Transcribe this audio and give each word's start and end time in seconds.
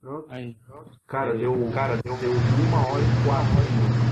Pronto. 0.00 0.26
Aí. 0.30 0.56
Cara, 1.06 1.36
deu, 1.36 1.70
cara, 1.74 1.96
deu, 2.02 2.16
deu 2.18 2.30
uma 2.32 2.78
hora 2.86 3.02
e 3.02 3.24
quatro. 3.26 4.08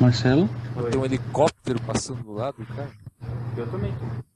Marcelo? 0.00 0.48
Oi. 0.76 0.90
Tem 0.90 1.00
um 1.00 1.04
helicóptero 1.04 1.80
passando 1.82 2.22
do 2.22 2.32
lado, 2.32 2.64
cara. 2.66 2.90
Eu 3.56 3.70
também 3.70 3.92
tô. 3.92 4.26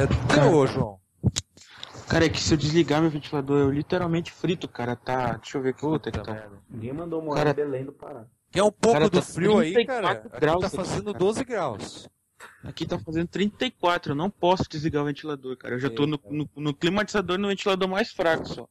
É 0.00 0.06
teu, 0.34 0.66
João. 0.66 0.98
Cara, 2.08 2.26
é 2.26 2.28
que 2.28 2.40
se 2.40 2.54
eu 2.54 2.58
desligar 2.58 3.00
meu 3.00 3.10
ventilador, 3.10 3.58
eu 3.58 3.70
literalmente 3.70 4.30
frito, 4.32 4.68
cara. 4.68 4.94
Tá. 4.96 5.32
Deixa 5.38 5.58
eu 5.58 5.62
ver 5.62 5.70
aqui 5.70 5.80
quanto 5.80 6.08
é 6.08 6.12
que 6.12 6.18
Puta 6.18 6.34
tá. 6.34 6.48
Ninguém 6.70 6.92
mandou 6.92 7.20
morar 7.22 7.38
Cara- 7.38 7.50
em 7.50 7.54
Belém 7.54 7.84
do 7.84 7.92
Pará. 7.92 8.24
Quer 8.50 8.62
um 8.62 8.70
pouco 8.70 8.92
Cara, 8.98 9.10
do 9.10 9.18
tá 9.20 9.22
frio 9.26 9.58
aí, 9.58 9.72
34 9.74 10.02
cara? 10.20 10.28
Aqui 10.28 10.40
graus 10.40 10.60
tá 10.60 10.70
fazendo 10.70 11.06
cara. 11.06 11.18
12 11.18 11.44
graus. 11.44 12.08
Aqui 12.66 12.86
tá 12.86 12.98
fazendo 12.98 13.28
34, 13.28 14.12
eu 14.12 14.16
não 14.16 14.28
posso 14.28 14.64
desligar 14.68 15.02
o 15.02 15.06
ventilador, 15.06 15.56
cara. 15.56 15.74
Eu 15.74 15.78
já 15.78 15.88
tô 15.88 16.06
no, 16.06 16.20
no, 16.30 16.48
no 16.56 16.74
climatizador 16.74 17.38
no 17.38 17.48
ventilador 17.48 17.88
mais 17.88 18.10
fraco 18.10 18.46
só. 18.46 18.68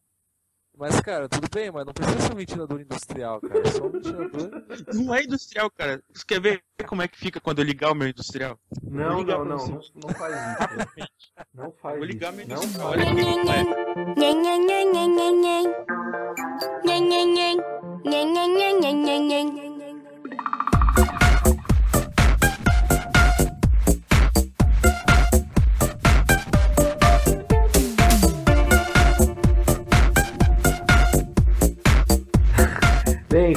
Mas, 0.77 0.99
cara, 0.99 1.29
tudo 1.29 1.47
bem, 1.49 1.71
mas 1.71 1.85
não 1.85 1.93
precisa 1.93 2.19
ser 2.19 2.33
um 2.33 2.35
ventilador 2.35 2.81
industrial, 2.81 3.39
cara. 3.39 3.61
É 3.61 3.71
só 3.71 3.85
um 3.85 3.91
ventilador. 3.91 4.51
Não 4.93 5.15
é 5.15 5.23
industrial, 5.23 5.71
cara. 5.71 6.03
Você 6.13 6.25
quer 6.27 6.41
ver 6.41 6.61
como 6.85 7.01
é 7.01 7.07
que 7.07 7.17
fica 7.17 7.39
quando 7.39 7.59
eu 7.59 7.65
ligar 7.65 7.91
o 7.91 7.95
meu 7.95 8.09
industrial? 8.09 8.59
Não, 8.83 9.23
não, 9.23 9.45
não, 9.45 9.45
não, 9.45 9.57
não 9.95 10.09
faz 10.15 10.35
isso. 10.35 11.07
Não 11.53 11.71
faz 11.71 11.95
Vou 11.97 12.05
ligar 12.05 12.33
isso. 12.33 12.45
meu 12.45 12.57
Não 12.57 12.63
industrial. 12.63 12.89
faz. 12.91 13.01
Olha 13.01 13.11
aqui 13.11 13.23
como 13.23 13.51
é. 13.51 13.63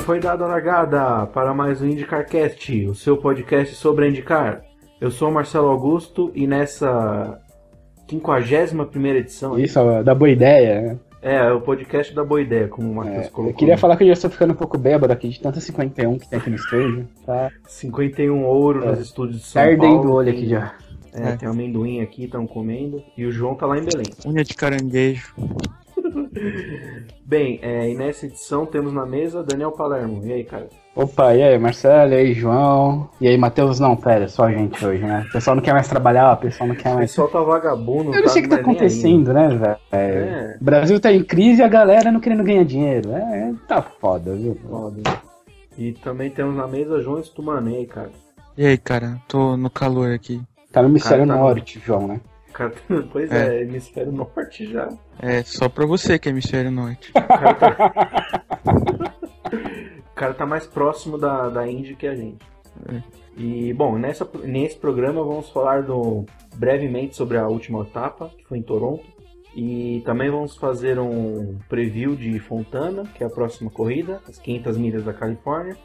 Foi 0.08 0.20
dada 0.20 0.42
a 0.46 0.48
largada 0.48 1.26
para 1.26 1.52
mais 1.52 1.82
um 1.82 1.86
IndicarCast, 1.86 2.86
o 2.86 2.94
seu 2.94 3.18
podcast 3.18 3.74
sobre 3.74 4.06
a 4.06 4.08
Indicar. 4.08 4.62
Eu 4.98 5.10
sou 5.10 5.28
o 5.28 5.32
Marcelo 5.34 5.68
Augusto 5.68 6.32
e 6.34 6.46
nessa 6.46 7.38
51 8.08 9.06
edição. 9.16 9.58
Isso, 9.58 9.78
ó, 9.78 10.02
dá 10.02 10.14
boa 10.14 10.30
ideia. 10.30 10.80
né? 10.80 10.98
É, 11.20 11.52
o 11.52 11.60
podcast 11.60 12.14
da 12.14 12.24
boa 12.24 12.40
ideia, 12.40 12.68
como 12.68 12.90
o 12.90 12.94
Matheus 12.94 13.26
É, 13.26 13.28
colocou. 13.28 13.52
eu 13.52 13.54
queria 13.58 13.76
falar 13.76 13.98
que 13.98 14.04
eu 14.04 14.06
já 14.06 14.14
estou 14.14 14.30
ficando 14.30 14.52
um 14.54 14.56
pouco 14.56 14.78
bêbado 14.78 15.12
aqui 15.12 15.28
de 15.28 15.40
tanta 15.42 15.60
51 15.60 16.18
que 16.18 16.26
tem 16.30 16.38
aqui 16.38 16.48
no 16.48 16.56
estúdio. 16.56 17.06
Tá 17.26 17.50
51 17.66 18.44
ouro 18.46 18.84
É. 18.84 18.86
nos 18.92 19.00
estúdios 19.00 19.42
de 19.42 19.46
São 19.46 19.62
tá 19.62 19.76
Paulo. 19.76 20.08
o 20.08 20.12
olho 20.14 20.30
tem- 20.30 20.38
aqui 20.38 20.48
já. 20.48 20.72
É, 21.12 21.36
tem 21.36 21.46
amendoim 21.46 22.00
aqui, 22.00 22.24
estão 22.24 22.46
comendo. 22.46 23.02
E 23.14 23.26
o 23.26 23.30
João 23.30 23.54
tá 23.54 23.66
lá 23.66 23.76
em 23.76 23.84
Belém. 23.84 24.06
Unha 24.26 24.42
de 24.42 24.54
caranguejo. 24.54 25.34
Bem, 27.24 27.58
é, 27.62 27.90
e 27.90 27.94
nessa 27.94 28.26
edição 28.26 28.64
temos 28.64 28.92
na 28.92 29.04
mesa 29.04 29.42
Daniel 29.42 29.72
Palermo. 29.72 30.24
E 30.26 30.32
aí, 30.32 30.44
cara? 30.44 30.66
Opa, 30.96 31.34
e 31.34 31.42
aí, 31.42 31.58
Marcelo, 31.58 32.12
e 32.12 32.16
aí, 32.16 32.32
João? 32.32 33.08
E 33.20 33.28
aí, 33.28 33.36
Matheus? 33.36 33.78
Não, 33.78 33.94
pera, 33.94 34.26
só 34.28 34.44
a 34.44 34.52
gente 34.52 34.84
hoje, 34.84 35.02
né? 35.04 35.26
O 35.28 35.32
pessoal 35.32 35.54
não 35.54 35.62
quer 35.62 35.72
mais 35.74 35.86
trabalhar, 35.86 36.32
o 36.32 36.36
pessoal 36.38 36.68
não 36.68 36.74
quer 36.74 36.90
O 36.90 36.94
mais. 36.94 37.10
pessoal 37.10 37.28
tá 37.28 37.40
vagabundo. 37.40 38.14
Eu 38.14 38.22
não 38.22 38.28
sei 38.28 38.40
o 38.40 38.44
que 38.44 38.48
tá 38.50 38.56
aí. 38.56 38.62
acontecendo, 38.62 39.32
né, 39.32 39.48
velho? 39.48 39.76
É, 39.92 40.56
O 40.60 40.64
Brasil 40.64 40.98
tá 40.98 41.12
em 41.12 41.22
crise 41.22 41.60
e 41.60 41.64
a 41.64 41.68
galera 41.68 42.10
não 42.10 42.18
querendo 42.18 42.42
ganhar 42.42 42.64
dinheiro. 42.64 43.12
É, 43.12 43.50
é, 43.50 43.54
tá 43.68 43.82
foda, 43.82 44.34
viu? 44.34 44.56
foda. 44.68 45.02
E 45.76 45.92
também 45.92 46.30
temos 46.30 46.56
na 46.56 46.66
mesa 46.66 47.00
João 47.02 47.22
Stumano. 47.22 47.70
E 47.70 47.76
aí, 47.76 47.86
cara? 47.86 48.10
E 48.56 48.66
aí, 48.66 48.76
cara? 48.78 49.18
Tô 49.28 49.56
no 49.56 49.70
calor 49.70 50.10
aqui. 50.12 50.40
Tá 50.72 50.82
no 50.82 50.88
hemisfério 50.88 51.26
Cara, 51.26 51.38
tá 51.38 51.44
norte, 51.44 51.80
João, 51.84 52.08
né? 52.08 52.20
Cara 52.58 52.72
pois 53.12 53.30
é. 53.30 53.62
hemisfério 53.62 54.12
norte 54.12 54.70
já. 54.70 54.88
É 55.20 55.42
só 55.42 55.68
pra 55.68 55.86
você 55.86 56.18
que 56.18 56.28
é 56.28 56.32
hemisfério 56.32 56.70
norte. 56.70 57.12
O 60.10 60.14
cara 60.18 60.34
tá 60.34 60.44
mais 60.44 60.66
próximo 60.66 61.16
da, 61.16 61.48
da 61.48 61.66
Indy 61.70 61.94
que 61.94 62.06
a 62.06 62.14
gente. 62.14 62.44
E, 63.36 63.72
bom, 63.72 63.96
nessa, 63.96 64.28
nesse 64.42 64.76
programa 64.76 65.22
vamos 65.22 65.48
falar 65.48 65.84
do, 65.84 66.26
brevemente 66.56 67.14
sobre 67.14 67.38
a 67.38 67.46
última 67.46 67.82
etapa, 67.82 68.28
que 68.36 68.44
foi 68.44 68.58
em 68.58 68.62
Toronto. 68.62 69.04
E 69.54 70.02
também 70.04 70.28
vamos 70.28 70.56
fazer 70.56 70.98
um 70.98 71.56
preview 71.68 72.16
de 72.16 72.36
Fontana, 72.40 73.04
que 73.14 73.22
é 73.22 73.28
a 73.28 73.30
próxima 73.30 73.70
corrida, 73.70 74.20
as 74.28 74.38
500 74.40 74.76
milhas 74.76 75.04
da 75.04 75.12
Califórnia. 75.12 75.76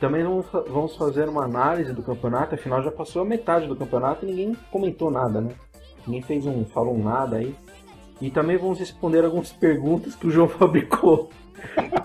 Também 0.00 0.24
vamos 0.24 0.96
fazer 0.96 1.28
uma 1.28 1.44
análise 1.44 1.92
do 1.92 2.02
campeonato, 2.02 2.54
afinal 2.54 2.82
já 2.82 2.90
passou 2.90 3.20
a 3.20 3.26
metade 3.26 3.66
do 3.66 3.76
campeonato 3.76 4.24
e 4.24 4.28
ninguém 4.28 4.56
comentou 4.70 5.10
nada, 5.10 5.42
né? 5.42 5.50
Ninguém 6.06 6.22
fez 6.22 6.46
um, 6.46 6.64
falou 6.64 6.94
um 6.94 7.02
nada 7.02 7.36
aí. 7.36 7.54
E 8.20 8.30
também 8.30 8.56
vamos 8.56 8.78
responder 8.78 9.24
algumas 9.24 9.50
perguntas 9.52 10.14
que 10.14 10.26
o 10.26 10.30
João 10.30 10.48
fabricou. 10.48 11.30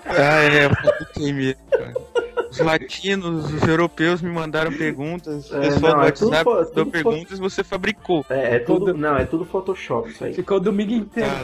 Ah, 0.05 0.43
é, 0.43 0.65
eu 0.65 0.69
fabriquei 0.75 1.33
mesmo, 1.33 1.61
cara. 1.71 1.93
Os 2.49 2.59
latinos, 2.59 3.53
os 3.53 3.67
europeus 3.67 4.21
me 4.21 4.29
mandaram 4.31 4.71
perguntas. 4.71 5.51
O 5.51 5.57
É, 5.57 5.61
pessoal 5.69 5.91
não, 5.93 5.99
do 6.01 6.07
é 6.07 6.11
tudo 6.11 6.29
WhatsApp 6.31 6.73
tudo 6.73 6.85
fo- 6.85 6.91
perguntas 6.91 7.39
você 7.39 7.63
fabricou. 7.63 8.25
É, 8.29 8.55
é 8.55 8.59
tudo, 8.59 8.85
Tudo- 8.85 8.97
não, 8.97 9.17
é 9.17 9.25
tudo 9.25 9.45
Photoshop 9.45 10.09
isso 10.09 10.23
aí. 10.23 10.33
Ficou 10.33 10.57
o 10.57 10.59
domingo 10.59 10.93
inteiro. 10.93 11.29
Ah, 11.29 11.43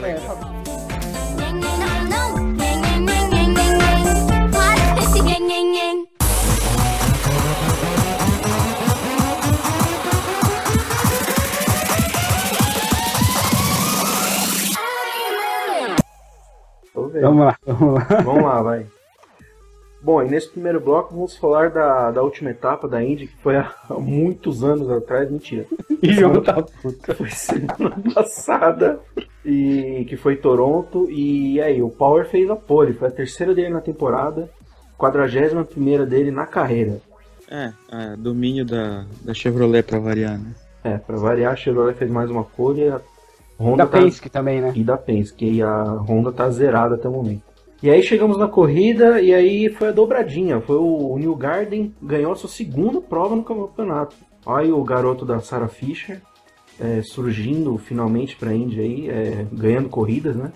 Vamos 17.20 17.46
lá, 17.46 17.58
vamos 17.66 17.94
lá. 17.94 18.22
Vamos 18.22 18.42
lá, 18.42 18.62
vai. 18.62 18.86
Bom, 20.04 20.22
e 20.22 20.28
nesse 20.28 20.50
primeiro 20.50 20.80
bloco 20.80 21.14
vamos 21.14 21.34
falar 21.34 21.70
da, 21.70 22.10
da 22.10 22.22
última 22.22 22.50
etapa 22.50 22.86
da 22.86 23.02
Indy, 23.02 23.26
que 23.26 23.36
foi 23.38 23.56
há 23.56 23.72
muitos 23.98 24.62
anos 24.62 24.90
atrás, 24.90 25.30
mentira. 25.30 25.64
E 26.02 26.12
João 26.12 26.42
tá 26.42 26.60
puto. 26.60 27.14
Foi 27.14 27.30
semana 27.30 27.96
passada, 28.14 29.00
e 29.42 30.04
que 30.06 30.18
foi 30.18 30.36
Toronto, 30.36 31.10
e 31.10 31.58
aí, 31.62 31.80
o 31.80 31.88
Power 31.88 32.28
fez 32.28 32.50
a 32.50 32.56
pole, 32.56 32.92
foi 32.92 33.08
a 33.08 33.10
terceira 33.10 33.54
dele 33.54 33.70
na 33.70 33.80
temporada, 33.80 34.50
41 34.98 35.64
primeira 35.64 36.04
dele 36.04 36.30
na 36.30 36.44
carreira. 36.44 37.00
É, 37.50 37.72
é, 37.90 38.16
domínio 38.18 38.66
da, 38.66 39.06
da 39.22 39.32
Chevrolet 39.32 39.82
pra 39.82 39.98
variar, 39.98 40.38
né? 40.38 40.52
É, 40.82 40.98
pra 40.98 41.16
variar, 41.16 41.54
a 41.54 41.56
Chevrolet 41.56 41.94
fez 41.94 42.10
mais 42.10 42.28
uma 42.28 42.44
pole, 42.44 42.82
e 42.82 42.88
a 42.88 43.00
Honda 43.58 43.84
Da 43.84 43.86
tá- 43.86 43.98
Penske 43.98 44.28
também, 44.28 44.60
né? 44.60 44.72
e 44.74 44.82
da 44.82 44.96
Penske, 44.96 45.44
e 45.48 45.62
a 45.62 45.82
Honda 45.84 46.32
tá 46.32 46.48
zerada 46.50 46.94
até 46.96 47.08
o 47.08 47.12
momento. 47.12 47.42
E 47.82 47.90
aí 47.90 48.02
chegamos 48.02 48.38
na 48.38 48.48
corrida 48.48 49.20
e 49.20 49.34
aí 49.34 49.68
foi 49.68 49.88
a 49.88 49.92
dobradinha, 49.92 50.60
foi 50.60 50.76
o, 50.76 51.16
New 51.18 51.34
Garden 51.36 51.94
ganhou 52.02 52.32
a 52.32 52.36
sua 52.36 52.48
segunda 52.48 53.00
prova 53.00 53.36
no 53.36 53.44
campeonato. 53.44 54.16
Aí 54.46 54.72
o 54.72 54.82
garoto 54.82 55.24
da 55.26 55.40
Sarah 55.40 55.68
Fisher 55.68 56.20
é, 56.80 57.02
surgindo 57.02 57.76
finalmente 57.78 58.36
pra 58.36 58.54
Indy 58.54 58.80
aí, 58.80 59.08
é, 59.10 59.46
ganhando 59.52 59.88
corridas, 59.88 60.34
né? 60.34 60.50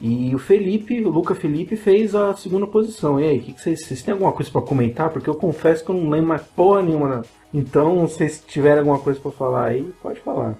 E 0.00 0.34
o 0.34 0.38
Felipe, 0.38 0.98
o 1.04 1.10
Luca 1.10 1.34
Felipe 1.34 1.76
fez 1.76 2.14
a 2.14 2.34
segunda 2.34 2.66
posição. 2.66 3.20
E 3.20 3.24
aí, 3.28 3.38
que 3.38 3.52
que 3.52 3.60
vocês, 3.60 3.84
vocês 3.84 4.02
têm 4.02 4.12
alguma 4.12 4.32
coisa 4.32 4.50
pra 4.50 4.62
comentar? 4.62 5.10
Porque 5.10 5.28
eu 5.28 5.34
confesso 5.34 5.84
que 5.84 5.90
eu 5.90 5.94
não 5.94 6.08
lembro 6.08 6.28
mais 6.28 6.40
porra 6.42 6.80
nenhuma. 6.82 7.16
né? 7.16 7.22
Então, 7.52 8.06
se 8.08 8.14
vocês 8.16 8.42
tiverem 8.46 8.78
alguma 8.78 8.98
coisa 8.98 9.20
pra 9.20 9.30
falar 9.30 9.66
aí, 9.66 9.92
pode 10.02 10.18
falar. 10.20 10.56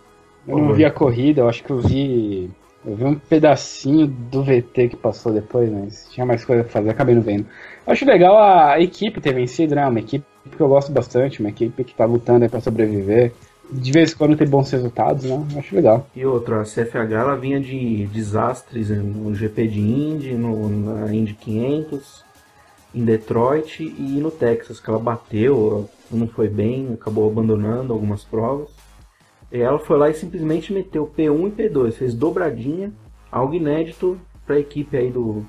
Eu 0.46 0.58
não 0.58 0.74
vi 0.74 0.84
a 0.84 0.90
corrida, 0.90 1.42
eu 1.42 1.48
acho 1.48 1.62
que 1.62 1.70
eu 1.70 1.78
vi. 1.78 2.50
Eu 2.84 2.96
vi 2.96 3.04
um 3.04 3.14
pedacinho 3.14 4.06
do 4.06 4.42
VT 4.42 4.88
que 4.88 4.96
passou 4.96 5.32
depois, 5.32 5.70
mas 5.70 6.08
tinha 6.10 6.24
mais 6.24 6.44
coisa 6.44 6.62
pra 6.62 6.72
fazer, 6.72 6.90
acabei 6.90 7.14
não 7.14 7.22
vendo. 7.22 7.46
Eu 7.86 7.92
acho 7.92 8.06
legal 8.06 8.38
a 8.38 8.80
equipe 8.80 9.20
ter 9.20 9.34
vencido, 9.34 9.74
né? 9.74 9.86
Uma 9.86 10.00
equipe 10.00 10.24
que 10.50 10.60
eu 10.60 10.68
gosto 10.68 10.90
bastante, 10.90 11.40
uma 11.40 11.50
equipe 11.50 11.84
que 11.84 11.94
tá 11.94 12.06
lutando 12.06 12.44
aí 12.44 12.48
pra 12.48 12.60
sobreviver. 12.60 13.32
De 13.70 13.92
vez 13.92 14.12
em 14.12 14.16
quando 14.16 14.36
tem 14.36 14.48
bons 14.48 14.70
resultados, 14.70 15.24
né? 15.24 15.46
Eu 15.52 15.58
acho 15.58 15.74
legal. 15.76 16.06
E 16.16 16.24
outra, 16.24 16.62
a 16.62 16.64
CFH 16.64 17.12
ela 17.12 17.36
vinha 17.36 17.60
de 17.60 18.06
desastres 18.06 18.88
no 18.88 19.34
GP 19.34 19.68
de 19.68 19.80
Indy, 19.80 20.32
no, 20.32 20.68
na 20.68 21.14
Indy 21.14 21.34
500, 21.34 22.24
em 22.94 23.04
Detroit 23.04 23.82
e 23.82 24.20
no 24.20 24.30
Texas, 24.30 24.80
que 24.80 24.88
ela 24.88 24.98
bateu, 24.98 25.88
não 26.10 26.26
foi 26.26 26.48
bem, 26.48 26.94
acabou 26.94 27.30
abandonando 27.30 27.92
algumas 27.92 28.24
provas. 28.24 28.79
E 29.52 29.60
ela 29.60 29.78
foi 29.78 29.98
lá 29.98 30.08
e 30.10 30.14
simplesmente 30.14 30.72
meteu 30.72 31.10
P1 31.16 31.48
e 31.48 31.50
P2, 31.68 31.92
fez 31.92 32.14
dobradinha, 32.14 32.92
algo 33.30 33.54
inédito 33.54 34.18
para 34.46 34.56
a 34.56 34.60
equipe 34.60 34.96
aí 34.96 35.10
do, 35.10 35.44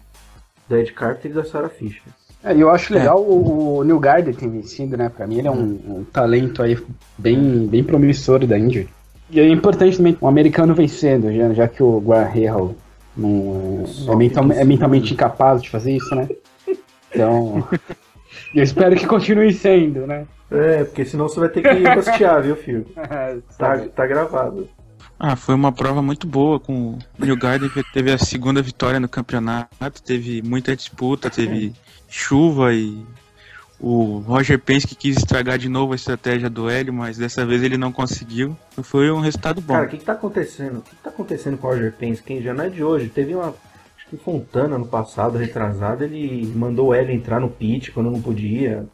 do 0.68 0.77
Ed 0.77 0.92
Carter 0.94 1.31
e 1.31 1.33
da 1.33 1.44
Sarah 1.44 1.69
Fisher. 1.69 2.01
É, 2.44 2.56
e 2.56 2.62
eu 2.62 2.71
acho 2.71 2.94
legal 2.94 3.21
o, 3.21 3.77
o 3.77 3.83
New 3.83 4.00
Garden 4.00 4.33
ter 4.33 4.50
vencido, 4.50 4.98
né? 4.98 5.09
Pra 5.09 5.27
mim 5.27 5.38
ele 5.38 5.48
é 5.48 5.51
um, 5.51 5.80
um 5.88 6.03
talento 6.12 6.63
aí 6.63 6.75
bem, 7.18 7.68
bem 7.68 7.83
promissor 7.83 8.45
da 8.48 8.57
Indy. 8.57 8.89
E 9.30 9.39
é 9.39 9.48
importante 9.48 9.98
também 9.98 10.18
um 10.19 10.27
americano 10.27 10.74
vencendo, 10.74 11.31
já, 11.31 11.53
já 11.53 11.68
que 11.68 11.83
o 11.83 12.01
Hill 12.36 12.75
não, 13.15 13.86
é, 14.07 14.12
é, 14.12 14.15
mental- 14.15 14.51
é 14.51 14.63
mentalmente 14.63 15.13
incapaz 15.13 15.62
de 15.62 15.69
fazer 15.69 15.95
isso, 15.95 16.13
né? 16.15 16.27
Então, 17.13 17.68
eu 18.56 18.63
espero 18.63 18.95
que 18.95 19.06
continue 19.06 19.53
sendo, 19.53 20.07
né? 20.07 20.25
É, 20.51 20.83
porque 20.83 21.06
senão 21.06 21.30
você 21.30 21.39
vai 21.39 21.50
ter 21.50 21.62
que 21.62 21.88
rostear, 21.95 22.44
viu, 22.44 22.56
filho? 22.56 22.86
Tá, 23.57 23.77
tá 23.77 24.06
gravado. 24.06 24.68
Ah, 25.19 25.36
foi 25.36 25.56
uma 25.56 25.71
prova 25.71 26.01
muito 26.01 26.25
boa 26.25 26.59
com 26.59 26.94
o 26.94 27.00
New 27.19 27.38
Garden 27.38 27.69
que 27.69 27.83
teve 27.94 28.12
a 28.12 28.18
segunda 28.18 28.62
vitória 28.62 29.00
no 29.00 29.07
campeonato, 29.07 30.01
teve 30.03 30.42
muita 30.42 30.75
disputa, 30.75 31.30
teve 31.30 31.74
chuva 32.09 32.74
e 32.74 33.06
o 33.80 34.19
Roger 34.19 34.59
Penske 34.59 34.95
quis 34.95 35.18
estragar 35.18 35.57
de 35.57 35.68
novo 35.69 35.94
a 35.94 35.95
estratégia 35.95 36.50
do 36.50 36.69
Hélio, 36.69 36.94
mas 36.94 37.18
dessa 37.18 37.45
vez 37.45 37.63
ele 37.63 37.77
não 37.77 37.92
conseguiu. 37.92 38.56
Foi 38.83 39.09
um 39.12 39.19
resultado 39.19 39.59
bom. 39.59 39.74
Cara, 39.74 39.86
o 39.88 39.89
que, 39.89 39.98
que 39.98 40.06
tá 40.06 40.13
acontecendo? 40.13 40.80
O 40.80 40.81
que, 40.81 40.95
que 40.95 41.03
tá 41.03 41.09
acontecendo 41.09 41.57
com 41.57 41.68
o 41.68 41.71
Roger 41.71 41.94
Penske? 41.94 42.42
Já 42.42 42.53
não 42.53 42.65
é 42.65 42.69
de 42.69 42.83
hoje. 42.83 43.09
Teve 43.09 43.33
uma. 43.33 43.56
Acho 43.98 44.07
que 44.09 44.18
Fontana 44.18 44.77
no 44.77 44.86
passado, 44.86 45.38
retrasado, 45.38 46.03
ele 46.03 46.45
mandou 46.56 46.89
o 46.89 46.94
Hélio 46.94 47.13
entrar 47.13 47.39
no 47.39 47.50
pit 47.50 47.92
quando 47.92 48.12
não 48.12 48.21
podia. 48.21 48.86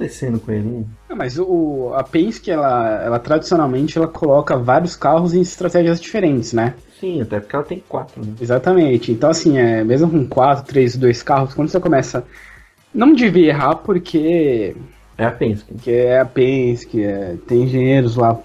Acontecendo 0.00 0.40
com 0.40 0.50
ele? 0.52 0.68
hein? 0.68 0.86
Ah, 1.08 1.14
mas 1.14 1.38
o, 1.38 1.92
a 1.94 2.02
Penske, 2.02 2.50
ela, 2.50 3.02
ela 3.02 3.18
tradicionalmente 3.18 3.98
ela 3.98 4.08
coloca 4.08 4.56
vários 4.56 4.96
carros 4.96 5.34
em 5.34 5.40
estratégias 5.40 6.00
diferentes, 6.00 6.52
né? 6.52 6.74
Sim, 6.98 7.22
até 7.22 7.40
porque 7.40 7.54
ela 7.56 7.64
tem 7.64 7.82
quatro, 7.88 8.24
né? 8.24 8.32
Exatamente. 8.40 9.12
Então, 9.12 9.30
assim, 9.30 9.58
é, 9.58 9.82
mesmo 9.84 10.10
com 10.10 10.26
4, 10.26 10.64
3, 10.64 10.96
2 10.96 11.22
carros, 11.22 11.54
quando 11.54 11.68
você 11.68 11.80
começa. 11.80 12.24
Não 12.92 13.12
devia 13.12 13.48
errar 13.48 13.76
porque, 13.76 14.74
É 15.16 15.24
a 15.24 15.30
Penske. 15.30 15.72
porque 15.72 15.90
é 15.90 16.20
a 16.20 16.24
Penske, 16.24 17.02
é, 17.04 17.36
tem 17.46 17.62
engenheiros 17.64 18.16
lá 18.16 18.38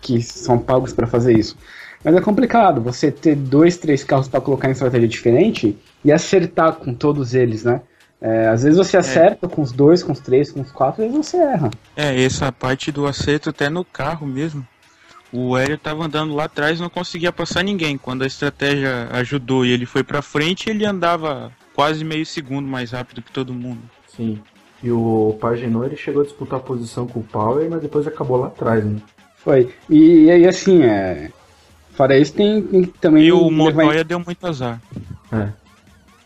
que 0.00 0.22
são 0.22 0.58
pagos 0.58 0.92
para 0.92 1.06
fazer 1.06 1.36
isso. 1.36 1.56
Mas 2.04 2.14
é 2.14 2.20
complicado 2.20 2.80
você 2.80 3.10
ter 3.10 3.34
dois, 3.34 3.76
três 3.76 4.04
carros 4.04 4.28
para 4.28 4.40
colocar 4.40 4.68
em 4.68 4.72
estratégia 4.72 5.08
diferente 5.08 5.76
e 6.04 6.12
acertar 6.12 6.74
com 6.76 6.94
todos 6.94 7.34
eles, 7.34 7.64
né? 7.64 7.80
É, 8.20 8.48
às 8.48 8.64
vezes 8.64 8.76
você 8.76 8.96
acerta 8.96 9.48
com 9.48 9.62
os 9.62 9.70
dois, 9.70 10.02
com 10.02 10.12
os 10.12 10.18
três, 10.18 10.50
com 10.50 10.60
os 10.60 10.72
quatro, 10.72 11.04
às 11.04 11.10
vezes 11.10 11.26
você 11.26 11.36
erra. 11.36 11.70
É, 11.96 12.22
essa 12.22 12.50
parte 12.50 12.90
do 12.90 13.06
acerto 13.06 13.50
até 13.50 13.68
no 13.68 13.84
carro 13.84 14.26
mesmo. 14.26 14.66
O 15.32 15.56
Hélio 15.56 15.76
tava 15.78 16.04
andando 16.04 16.34
lá 16.34 16.44
atrás 16.44 16.78
e 16.78 16.82
não 16.82 16.88
conseguia 16.88 17.30
passar 17.30 17.62
ninguém. 17.62 17.98
Quando 17.98 18.22
a 18.22 18.26
estratégia 18.26 19.08
ajudou 19.12 19.64
e 19.64 19.70
ele 19.70 19.84
foi 19.86 20.02
pra 20.02 20.22
frente, 20.22 20.70
ele 20.70 20.86
andava 20.86 21.52
quase 21.74 22.02
meio 22.02 22.24
segundo 22.24 22.66
mais 22.66 22.92
rápido 22.92 23.22
que 23.22 23.30
todo 23.30 23.52
mundo. 23.52 23.80
Sim. 24.08 24.40
E 24.82 24.90
o 24.90 25.36
Pagenot 25.40 25.86
ele 25.86 25.96
chegou 25.96 26.22
a 26.22 26.24
disputar 26.24 26.58
a 26.58 26.62
posição 26.62 27.06
com 27.06 27.20
o 27.20 27.24
Power, 27.24 27.68
mas 27.68 27.82
depois 27.82 28.06
acabou 28.06 28.38
lá 28.38 28.46
atrás, 28.46 28.84
né? 28.84 29.00
Foi. 29.36 29.72
E, 29.88 30.30
aí, 30.30 30.46
assim, 30.46 30.82
é, 30.82 31.30
fora 31.92 32.18
isso, 32.18 32.32
tem, 32.32 32.62
tem 32.62 32.84
também. 32.84 33.24
E 33.24 33.32
o 33.32 33.48
levar 33.48 33.72
Montoya 33.74 34.04
deu 34.04 34.20
muito 34.20 34.46
azar. 34.46 34.80
É. 35.32 35.48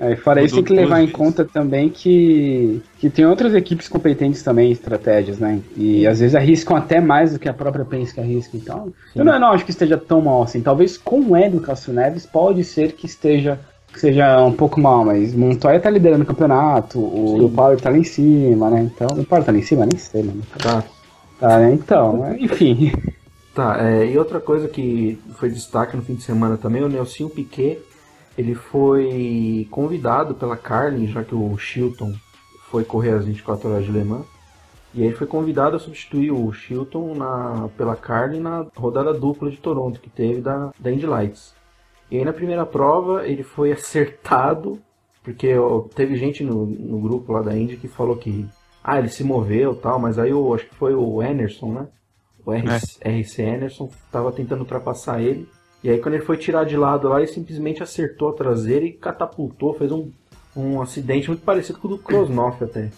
É, 0.02 0.16
fora 0.16 0.42
isso, 0.42 0.56
tem 0.56 0.64
que 0.64 0.72
levar 0.72 1.00
em 1.00 1.08
conta 1.08 1.44
também 1.44 1.88
que, 1.88 2.82
que 2.98 3.08
tem 3.08 3.24
outras 3.24 3.54
equipes 3.54 3.86
competentes 3.88 4.42
também 4.42 4.70
em 4.70 4.72
estratégias, 4.72 5.38
né? 5.38 5.60
E 5.76 6.04
às 6.08 6.18
vezes 6.18 6.34
arriscam 6.34 6.76
até 6.76 7.00
mais 7.00 7.32
do 7.32 7.38
que 7.38 7.48
a 7.48 7.54
própria 7.54 7.84
Penske 7.84 8.18
arrisca. 8.18 8.56
Então, 8.56 8.92
eu 9.14 9.24
não, 9.24 9.38
não 9.38 9.52
acho 9.52 9.64
que 9.64 9.70
esteja 9.70 9.96
tão 9.96 10.20
mal 10.20 10.42
assim. 10.42 10.60
Talvez 10.60 10.98
com 10.98 11.20
o 11.20 11.36
Hélio 11.36 11.60
Castro 11.60 11.92
Neves 11.92 12.26
pode 12.26 12.64
ser 12.64 12.92
que 12.92 13.06
esteja 13.06 13.60
que 13.92 14.00
seja 14.00 14.42
um 14.42 14.52
pouco 14.52 14.80
mal, 14.80 15.04
mas 15.04 15.34
Montoya 15.34 15.78
tá 15.78 15.90
liderando 15.90 16.24
o 16.24 16.26
campeonato, 16.26 16.98
o, 16.98 17.48
Sim. 17.48 17.54
Power 17.54 17.80
tá 17.80 17.90
lá 17.90 17.98
em 17.98 18.04
cima, 18.04 18.70
né? 18.70 18.90
Então, 18.92 19.06
o 19.06 19.24
Power 19.24 19.44
tá 19.44 19.52
lá 19.52 19.58
em 19.58 19.62
cima? 19.62 19.86
Nem 19.86 19.98
sei, 19.98 20.22
mano. 20.22 20.42
Tá. 20.58 20.82
Tá, 21.38 21.58
né? 21.58 21.74
Então, 21.74 22.34
enfim. 22.38 22.90
Tá, 23.54 23.76
é, 23.86 24.06
e 24.06 24.18
outra 24.18 24.40
coisa 24.40 24.66
que 24.66 25.20
foi 25.34 25.50
destaque 25.50 25.94
no 25.96 26.02
fim 26.02 26.14
de 26.14 26.22
semana 26.22 26.56
também, 26.56 26.82
o 26.82 26.88
Nelson 26.88 27.28
Piquet, 27.28 27.78
ele 28.36 28.54
foi 28.54 29.66
convidado 29.70 30.34
pela 30.34 30.56
Carlin, 30.56 31.06
já 31.06 31.22
que 31.22 31.34
o 31.34 31.56
Chilton 31.58 32.14
foi 32.70 32.84
correr 32.84 33.10
as 33.10 33.24
24 33.24 33.68
horas 33.68 33.84
de 33.84 33.92
Le 33.92 34.04
Mans, 34.04 34.26
e 34.94 35.00
aí 35.00 35.08
ele 35.08 35.16
foi 35.16 35.26
convidado 35.26 35.76
a 35.76 35.78
substituir 35.78 36.30
o 36.30 36.52
Chilton 36.52 37.14
na, 37.14 37.68
pela 37.76 37.96
Carlin 37.96 38.40
na 38.40 38.66
rodada 38.76 39.14
dupla 39.14 39.50
de 39.50 39.56
Toronto, 39.56 40.00
que 40.00 40.10
teve 40.10 40.40
da, 40.40 40.70
da 40.78 40.92
Indy 40.92 41.06
Lights. 41.06 41.54
E 42.10 42.18
aí 42.18 42.24
na 42.24 42.32
primeira 42.32 42.66
prova 42.66 43.26
ele 43.26 43.42
foi 43.42 43.72
acertado, 43.72 44.78
porque 45.22 45.56
ó, 45.56 45.80
teve 45.94 46.16
gente 46.16 46.44
no, 46.44 46.66
no 46.66 47.00
grupo 47.00 47.32
lá 47.32 47.40
da 47.40 47.56
Indy 47.56 47.76
que 47.76 47.88
falou 47.88 48.16
que 48.16 48.46
ah, 48.84 48.98
ele 48.98 49.08
se 49.08 49.24
moveu 49.24 49.74
tal, 49.74 49.98
mas 49.98 50.18
aí 50.18 50.30
eu 50.30 50.52
acho 50.52 50.66
que 50.66 50.74
foi 50.74 50.94
o 50.94 51.22
Enerson, 51.22 51.72
né? 51.72 51.88
O 52.44 52.52
RC, 52.52 52.98
RC 53.04 53.42
Anderson 53.42 53.88
tava 54.10 54.32
tentando 54.32 54.60
ultrapassar 54.60 55.22
ele. 55.22 55.48
E 55.82 55.90
aí 55.90 55.98
quando 55.98 56.14
ele 56.14 56.24
foi 56.24 56.36
tirar 56.36 56.64
de 56.64 56.76
lado 56.76 57.08
lá, 57.08 57.18
ele 57.18 57.26
simplesmente 57.26 57.82
acertou 57.82 58.28
a 58.30 58.34
traseira 58.34 58.84
e 58.84 58.92
catapultou, 58.92 59.74
fez 59.74 59.90
um, 59.90 60.10
um 60.56 60.80
acidente 60.80 61.28
muito 61.28 61.42
parecido 61.42 61.78
com 61.78 61.88
o 61.88 61.90
do 61.92 61.98
Krosnoff 61.98 62.62
até. 62.62 62.90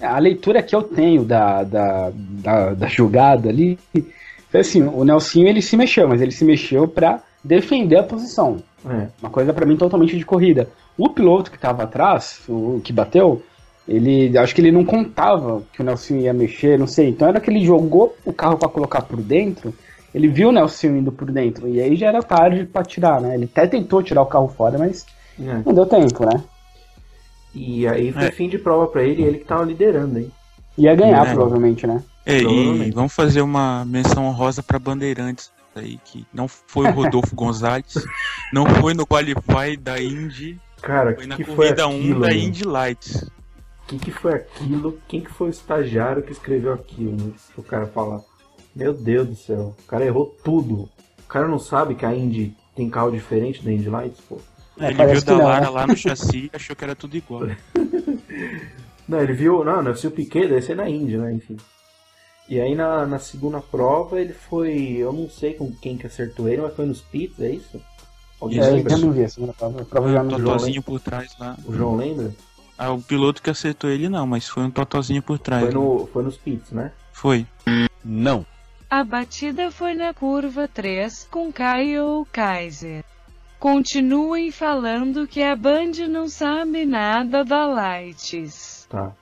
A 0.00 0.18
leitura 0.18 0.62
que 0.62 0.76
eu 0.76 0.82
tenho 0.82 1.24
da, 1.24 1.64
da, 1.64 2.12
da, 2.14 2.74
da 2.74 2.86
jogada 2.86 3.48
ali 3.48 3.78
foi 4.50 4.60
assim, 4.60 4.82
o 4.82 5.04
Nelsinho 5.04 5.48
ele 5.48 5.60
se 5.60 5.76
mexeu, 5.76 6.08
mas 6.08 6.20
ele 6.20 6.30
se 6.30 6.44
mexeu 6.44 6.86
pra 6.86 7.20
defender 7.42 7.96
a 7.96 8.02
posição. 8.02 8.62
É, 8.86 9.08
Uma 9.20 9.30
coisa 9.30 9.52
pra 9.52 9.66
mim 9.66 9.76
totalmente 9.76 10.16
de 10.16 10.24
corrida. 10.24 10.68
O 10.96 11.08
piloto 11.10 11.50
que 11.50 11.58
tava 11.58 11.82
atrás, 11.82 12.40
o 12.48 12.80
que 12.82 12.92
bateu, 12.92 13.42
ele 13.86 14.36
acho 14.38 14.54
que 14.54 14.60
ele 14.60 14.72
não 14.72 14.84
contava 14.84 15.62
que 15.72 15.80
o 15.80 15.84
Nelson 15.84 16.16
ia 16.16 16.32
mexer, 16.32 16.78
não 16.78 16.86
sei. 16.86 17.08
Então 17.08 17.28
era 17.28 17.40
que 17.40 17.50
ele 17.50 17.64
jogou 17.64 18.16
o 18.24 18.32
carro 18.32 18.58
pra 18.58 18.68
colocar 18.68 19.02
por 19.02 19.20
dentro, 19.20 19.74
ele 20.14 20.28
viu 20.28 20.48
o 20.48 20.52
Nelson 20.52 20.88
indo 20.88 21.12
por 21.12 21.30
dentro 21.30 21.68
e 21.68 21.80
aí 21.80 21.96
já 21.96 22.08
era 22.08 22.22
tarde 22.22 22.64
pra 22.64 22.82
tirar, 22.84 23.20
né? 23.20 23.34
Ele 23.34 23.44
até 23.44 23.66
tentou 23.66 24.02
tirar 24.02 24.22
o 24.22 24.26
carro 24.26 24.48
fora, 24.48 24.78
mas 24.78 25.04
é. 25.40 25.62
não 25.64 25.74
deu 25.74 25.86
tempo, 25.86 26.24
né? 26.24 26.42
E 27.54 27.86
aí 27.88 28.12
foi 28.12 28.24
É. 28.26 28.30
fim 28.30 28.48
de 28.48 28.58
prova 28.58 28.86
pra 28.86 29.02
ele 29.02 29.22
e 29.22 29.24
ele 29.24 29.38
que 29.38 29.44
tava 29.44 29.64
liderando, 29.64 30.18
hein? 30.18 30.30
Ia 30.76 30.94
ganhar 30.94 31.26
É. 31.26 31.34
provavelmente, 31.34 31.86
né? 31.86 32.02
É, 32.24 32.38
e 32.38 32.42
Provavelmente. 32.42 32.94
vamos 32.94 33.12
fazer 33.14 33.40
uma 33.40 33.84
menção 33.84 34.26
honrosa 34.26 34.62
para 34.62 34.78
Bandeirantes 34.78 35.50
aí, 35.74 35.98
que 36.04 36.26
não 36.32 36.46
foi 36.48 36.86
o 36.88 36.92
Rodolfo 36.92 37.34
Gonzalez, 37.36 37.94
não 38.52 38.66
foi 38.66 38.92
no 38.94 39.06
Qualify 39.06 39.76
da 39.80 40.00
Indy, 40.02 40.58
Cara, 40.82 41.14
foi 41.14 41.22
que 41.22 41.28
na 41.28 41.36
que 41.36 41.44
foi 41.44 41.54
corrida 41.56 41.88
1 41.88 41.98
aquilo? 41.98 42.20
da 42.20 42.26
mano? 42.28 42.38
Indy 42.40 42.64
Lights. 42.64 43.22
O 43.22 43.86
que, 43.88 43.98
que 43.98 44.10
foi 44.10 44.34
aquilo? 44.34 44.98
Quem 45.08 45.20
que 45.22 45.30
foi 45.30 45.48
o 45.48 45.50
estagiário 45.50 46.22
que 46.22 46.30
escreveu 46.32 46.74
aquilo? 46.74 47.12
Né? 47.12 47.32
O 47.56 47.62
cara 47.62 47.86
falar. 47.86 48.20
Meu 48.78 48.94
Deus 48.94 49.28
do 49.28 49.34
céu, 49.34 49.74
o 49.78 49.82
cara 49.88 50.04
errou 50.06 50.34
tudo. 50.44 50.88
O 51.18 51.28
cara 51.28 51.48
não 51.48 51.58
sabe 51.58 51.96
que 51.96 52.06
a 52.06 52.14
Indy 52.14 52.54
tem 52.76 52.88
carro 52.88 53.10
diferente 53.10 53.60
da 53.62 53.72
Indy 53.72 53.90
Lights, 53.90 54.20
pô. 54.28 54.38
É, 54.78 54.90
Ele 54.92 55.06
viu 55.06 55.22
da 55.24 55.34
não, 55.36 55.44
Lara 55.44 55.60
né? 55.66 55.68
lá 55.70 55.86
no 55.88 55.96
chassi 55.96 56.44
e 56.52 56.56
achou 56.56 56.76
que 56.76 56.84
era 56.84 56.94
tudo 56.94 57.16
igual. 57.16 57.42
Não, 59.08 59.20
ele 59.20 59.32
viu. 59.32 59.64
Não, 59.64 59.82
não, 59.82 59.94
se 59.96 60.06
o 60.06 60.10
Piquet 60.10 60.46
deve 60.48 60.60
ser 60.60 60.76
na 60.76 60.88
Indy, 60.88 61.16
né? 61.16 61.32
Enfim. 61.32 61.56
E 62.46 62.60
aí 62.60 62.74
na, 62.74 63.06
na 63.06 63.18
segunda 63.18 63.58
prova 63.60 64.20
ele 64.20 64.34
foi. 64.34 64.96
Eu 64.98 65.12
não 65.14 65.28
sei 65.30 65.54
com 65.54 65.72
quem 65.72 65.96
que 65.96 66.06
acertou 66.06 66.46
ele, 66.48 66.60
mas 66.62 66.74
foi 66.76 66.84
nos 66.86 67.00
pits, 67.00 67.40
é 67.40 67.50
isso? 67.52 67.80
Alguém 68.40 68.60
É, 68.60 68.68
lembra? 68.70 68.92
eu 68.92 68.98
não 68.98 69.12
vi 69.12 69.24
a 69.24 69.28
segunda 69.28 69.52
prova. 69.54 69.80
A 69.80 69.84
prova 69.86 70.12
já 70.12 70.20
Um 70.22 70.24
não 70.26 70.36
vi. 70.38 70.44
totozinho 70.44 70.82
por 70.82 71.00
trás 71.00 71.34
lá. 71.40 71.56
O 71.64 71.72
João 71.74 71.96
lembra? 71.96 72.30
Ah, 72.76 72.92
o 72.92 73.00
piloto 73.02 73.42
que 73.42 73.48
acertou 73.50 73.88
ele 73.90 74.08
não, 74.10 74.26
mas 74.26 74.46
foi 74.46 74.62
um 74.62 74.70
totozinho 74.70 75.22
por 75.22 75.38
trás. 75.38 75.64
Foi, 75.64 75.72
no, 75.74 76.06
foi 76.12 76.22
nos 76.22 76.36
pits, 76.36 76.70
né? 76.70 76.92
Foi. 77.12 77.46
Não. 78.04 78.44
A 78.90 79.04
batida 79.04 79.70
foi 79.70 79.94
na 79.94 80.14
curva 80.14 80.66
3 80.66 81.28
com 81.30 81.52
Kyle 81.52 82.24
Kaiser. 82.32 83.04
Continuem 83.58 84.50
falando 84.50 85.26
que 85.26 85.42
a 85.42 85.54
Band 85.54 85.92
não 86.08 86.28
sabe 86.28 86.86
nada 86.86 87.44
da 87.44 87.66
Lights. 87.66 88.86
Tá. 88.88 89.12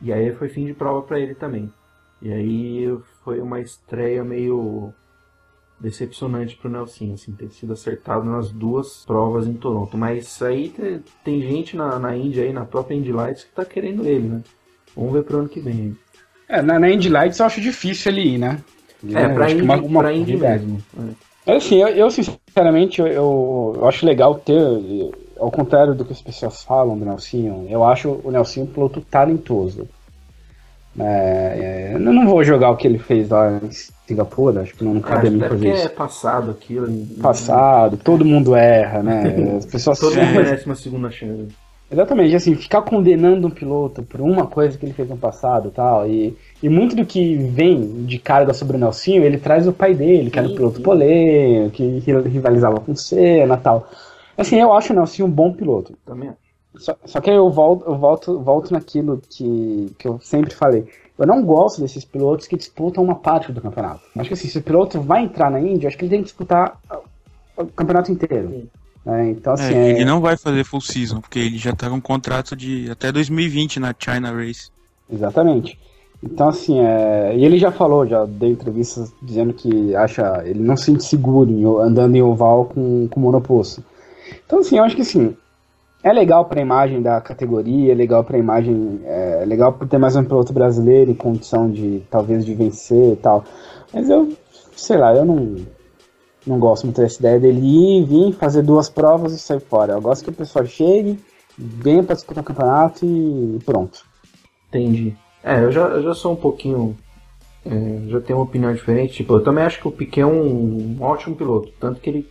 E 0.00 0.12
aí 0.12 0.32
foi 0.34 0.48
fim 0.48 0.66
de 0.66 0.74
prova 0.74 1.02
pra 1.02 1.20
ele 1.20 1.34
também. 1.34 1.72
E 2.20 2.32
aí 2.32 2.98
foi 3.24 3.40
uma 3.40 3.60
estreia 3.60 4.24
meio 4.24 4.92
decepcionante 5.78 6.56
pro 6.56 6.70
Nelson, 6.70 7.14
assim, 7.14 7.32
ter 7.32 7.50
sido 7.50 7.72
acertado 7.72 8.24
nas 8.24 8.50
duas 8.50 9.04
provas 9.04 9.46
em 9.46 9.54
Toronto. 9.54 9.96
Mas 9.96 10.40
aí 10.42 10.68
te- 10.70 11.00
tem 11.24 11.40
gente 11.42 11.76
na, 11.76 11.98
na 11.98 12.16
Indy 12.16 12.40
aí, 12.40 12.52
na 12.52 12.64
própria 12.64 12.94
Indy 12.96 13.12
Lights, 13.12 13.44
que 13.44 13.52
tá 13.52 13.64
querendo 13.64 14.04
ele, 14.06 14.28
né? 14.28 14.42
Vamos 14.96 15.12
ver 15.12 15.22
pro 15.24 15.38
ano 15.38 15.48
que 15.48 15.60
vem. 15.60 15.96
É, 16.48 16.62
na, 16.62 16.78
na 16.78 16.90
Indy 16.90 17.08
Lights 17.08 17.38
eu 17.38 17.46
acho 17.46 17.60
difícil 17.60 18.12
ele 18.12 18.34
ir, 18.34 18.38
né? 18.38 18.62
É, 19.10 19.28
pra 19.28 19.44
acho 19.46 19.54
que 19.56 19.60
Indy, 19.62 19.64
uma- 19.72 19.80
uma 19.82 20.00
pra 20.00 20.12
corrida- 20.12 20.48
mesmo. 20.50 20.82
É. 20.98 21.02
Mas 21.46 21.56
assim, 21.64 21.76
eu, 21.76 21.88
eu, 21.88 22.10
sinceramente, 22.10 23.00
eu, 23.00 23.06
eu, 23.08 23.76
eu 23.80 23.88
acho 23.88 24.06
legal 24.06 24.36
ter, 24.36 24.54
ao 25.40 25.50
contrário 25.50 25.94
do 25.94 26.04
que 26.04 26.12
as 26.12 26.22
pessoas 26.22 26.62
falam 26.62 26.96
do 26.98 27.04
Nelsinho, 27.04 27.66
eu 27.68 27.82
acho 27.84 28.20
o 28.22 28.30
Nelsinho 28.30 28.66
um 28.66 28.68
piloto 28.68 29.00
talentoso. 29.00 29.88
É, 30.98 31.90
é, 31.92 31.94
eu 31.94 31.98
não 31.98 32.26
vou 32.26 32.44
jogar 32.44 32.70
o 32.70 32.76
que 32.76 32.86
ele 32.86 32.98
fez 32.98 33.30
lá 33.30 33.58
em 33.62 33.70
Singapura, 34.06 34.60
acho 34.60 34.74
que 34.74 34.84
não, 34.84 34.94
não 34.94 35.00
cabe 35.00 35.28
a 35.28 35.30
mim 35.30 35.40
fazer 35.40 35.54
porque 35.54 35.68
é 35.68 35.74
isso. 35.74 35.90
passado 35.90 36.50
aquilo. 36.50 36.86
Passado, 37.22 37.96
todo 37.96 38.24
mundo 38.26 38.54
erra, 38.54 39.02
né? 39.02 39.56
As 39.56 39.64
pessoas 39.64 39.98
Todo 39.98 40.14
mundo 40.14 40.22
É, 40.22 40.32
merece 40.44 40.66
uma 40.66 40.74
segunda 40.74 41.10
chance. 41.10 41.48
Exatamente, 41.92 42.34
assim, 42.34 42.54
ficar 42.54 42.80
condenando 42.82 43.46
um 43.46 43.50
piloto 43.50 44.02
por 44.02 44.20
uma 44.22 44.46
coisa 44.46 44.78
que 44.78 44.86
ele 44.86 44.94
fez 44.94 45.10
no 45.10 45.16
passado 45.18 45.68
e 45.68 45.70
tal, 45.72 46.08
e, 46.08 46.34
e 46.62 46.68
muito 46.68 46.96
do 46.96 47.04
que 47.04 47.36
vem 47.36 48.04
de 48.04 48.18
carga 48.18 48.54
sobre 48.54 48.78
o 48.78 48.80
Nelsinho, 48.80 49.22
ele 49.22 49.36
traz 49.36 49.68
o 49.68 49.72
pai 49.74 49.94
dele, 49.94 50.30
que 50.30 50.38
era 50.38 50.48
um 50.48 50.54
piloto 50.54 50.80
polêmico, 50.80 51.76
que 51.76 51.98
ri- 51.98 52.28
rivalizava 52.28 52.80
com 52.80 52.92
o 52.92 52.96
Senna 52.96 53.54
e 53.54 53.60
tal. 53.60 53.88
Assim, 54.38 54.58
eu 54.58 54.72
acho 54.72 54.92
o 54.92 54.96
Nelsinho 54.96 55.28
um 55.28 55.30
bom 55.30 55.52
piloto. 55.52 55.94
Também. 56.06 56.30
Só, 56.76 56.96
só 57.04 57.20
que 57.20 57.28
aí 57.28 57.36
eu 57.36 57.50
volto, 57.50 57.84
eu 57.84 57.96
volto, 57.96 58.40
volto 58.40 58.72
naquilo 58.72 59.20
que, 59.28 59.92
que 59.98 60.08
eu 60.08 60.18
sempre 60.22 60.54
falei. 60.54 60.86
Eu 61.18 61.26
não 61.26 61.44
gosto 61.44 61.82
desses 61.82 62.06
pilotos 62.06 62.46
que 62.46 62.56
disputam 62.56 63.04
uma 63.04 63.16
parte 63.16 63.52
do 63.52 63.60
campeonato. 63.60 64.00
Acho 64.16 64.28
que 64.28 64.34
assim, 64.34 64.48
se 64.48 64.56
o 64.56 64.62
piloto 64.62 64.98
vai 65.00 65.22
entrar 65.22 65.50
na 65.50 65.60
Indy, 65.60 65.86
acho 65.86 65.98
que 65.98 66.04
ele 66.04 66.10
tem 66.10 66.20
que 66.20 66.24
disputar 66.24 66.80
o 67.56 67.66
campeonato 67.66 68.10
inteiro. 68.10 68.48
Sim. 68.48 68.68
Né? 69.04 69.30
então, 69.30 69.52
assim, 69.54 69.74
É, 69.74 69.90
é- 69.90 69.90
ele 69.90 70.04
não 70.04 70.20
vai 70.20 70.36
fazer 70.36 70.64
full 70.64 70.80
season, 70.80 71.20
porque 71.20 71.38
ele 71.38 71.58
já 71.58 71.72
tá 71.72 71.88
com 71.88 71.96
um 71.96 72.00
contrato 72.00 72.54
de 72.54 72.90
até 72.90 73.10
2020 73.10 73.80
na 73.80 73.94
China 73.98 74.32
Race. 74.32 74.70
Exatamente. 75.10 75.78
Então, 76.22 76.48
assim, 76.48 76.78
é... 76.78 77.36
e 77.36 77.44
ele 77.44 77.58
já 77.58 77.72
falou, 77.72 78.06
já 78.06 78.24
deu 78.24 78.50
entrevistas 78.50 79.12
dizendo 79.20 79.52
que 79.52 79.94
acha, 79.96 80.42
ele 80.44 80.60
não 80.60 80.76
se 80.76 80.84
sente 80.84 81.04
seguro 81.04 81.50
em 81.50 81.64
andando 81.64 82.14
em 82.14 82.22
oval 82.22 82.66
com, 82.66 83.08
com 83.08 83.20
monoposto. 83.20 83.82
Então, 84.46 84.60
assim, 84.60 84.78
eu 84.78 84.84
acho 84.84 84.94
que, 84.94 85.02
assim, 85.02 85.34
é 86.02 86.12
legal 86.12 86.44
pra 86.44 86.60
imagem 86.60 87.02
da 87.02 87.20
categoria, 87.20 87.92
é 87.92 87.94
legal 87.94 88.22
pra 88.24 88.38
imagem, 88.38 89.00
é 89.04 89.44
legal 89.46 89.72
por 89.72 89.88
ter 89.88 89.98
mais 89.98 90.14
um 90.14 90.24
piloto 90.24 90.52
brasileiro 90.52 91.10
em 91.10 91.14
condição 91.14 91.70
de, 91.70 92.02
talvez, 92.10 92.44
de 92.44 92.54
vencer 92.54 93.12
e 93.12 93.16
tal. 93.16 93.44
Mas 93.92 94.08
eu, 94.08 94.32
sei 94.76 94.96
lá, 94.96 95.14
eu 95.14 95.24
não, 95.24 95.56
não 96.46 96.58
gosto 96.58 96.84
muito 96.84 97.00
dessa 97.00 97.18
ideia 97.20 97.38
dele 97.40 97.60
ir, 97.60 98.04
vir, 98.04 98.32
fazer 98.34 98.62
duas 98.62 98.88
provas 98.88 99.32
e 99.32 99.38
sair 99.38 99.60
fora. 99.60 99.94
Eu 99.94 100.00
gosto 100.00 100.24
que 100.24 100.30
o 100.30 100.34
pessoal 100.34 100.64
chegue, 100.66 101.18
venha 101.56 102.02
pra 102.02 102.14
disputar 102.14 102.42
o 102.42 102.46
campeonato 102.46 103.04
e 103.06 103.58
pronto. 103.64 104.04
Entendi. 104.68 105.14
É, 105.44 105.62
eu 105.64 105.72
já, 105.72 105.82
eu 105.88 106.02
já 106.02 106.14
sou 106.14 106.32
um 106.32 106.36
pouquinho. 106.36 106.96
é, 107.64 108.08
já 108.08 108.20
tenho 108.20 108.38
uma 108.38 108.44
opinião 108.44 108.72
diferente. 108.72 109.14
Tipo, 109.14 109.34
eu 109.34 109.42
também 109.44 109.64
acho 109.64 109.80
que 109.80 109.88
o 109.88 109.92
Piquet 109.92 110.22
é 110.22 110.26
um, 110.26 110.96
um 110.98 111.02
ótimo 111.02 111.36
piloto. 111.36 111.70
Tanto 111.78 112.00
que 112.00 112.10
ele, 112.10 112.28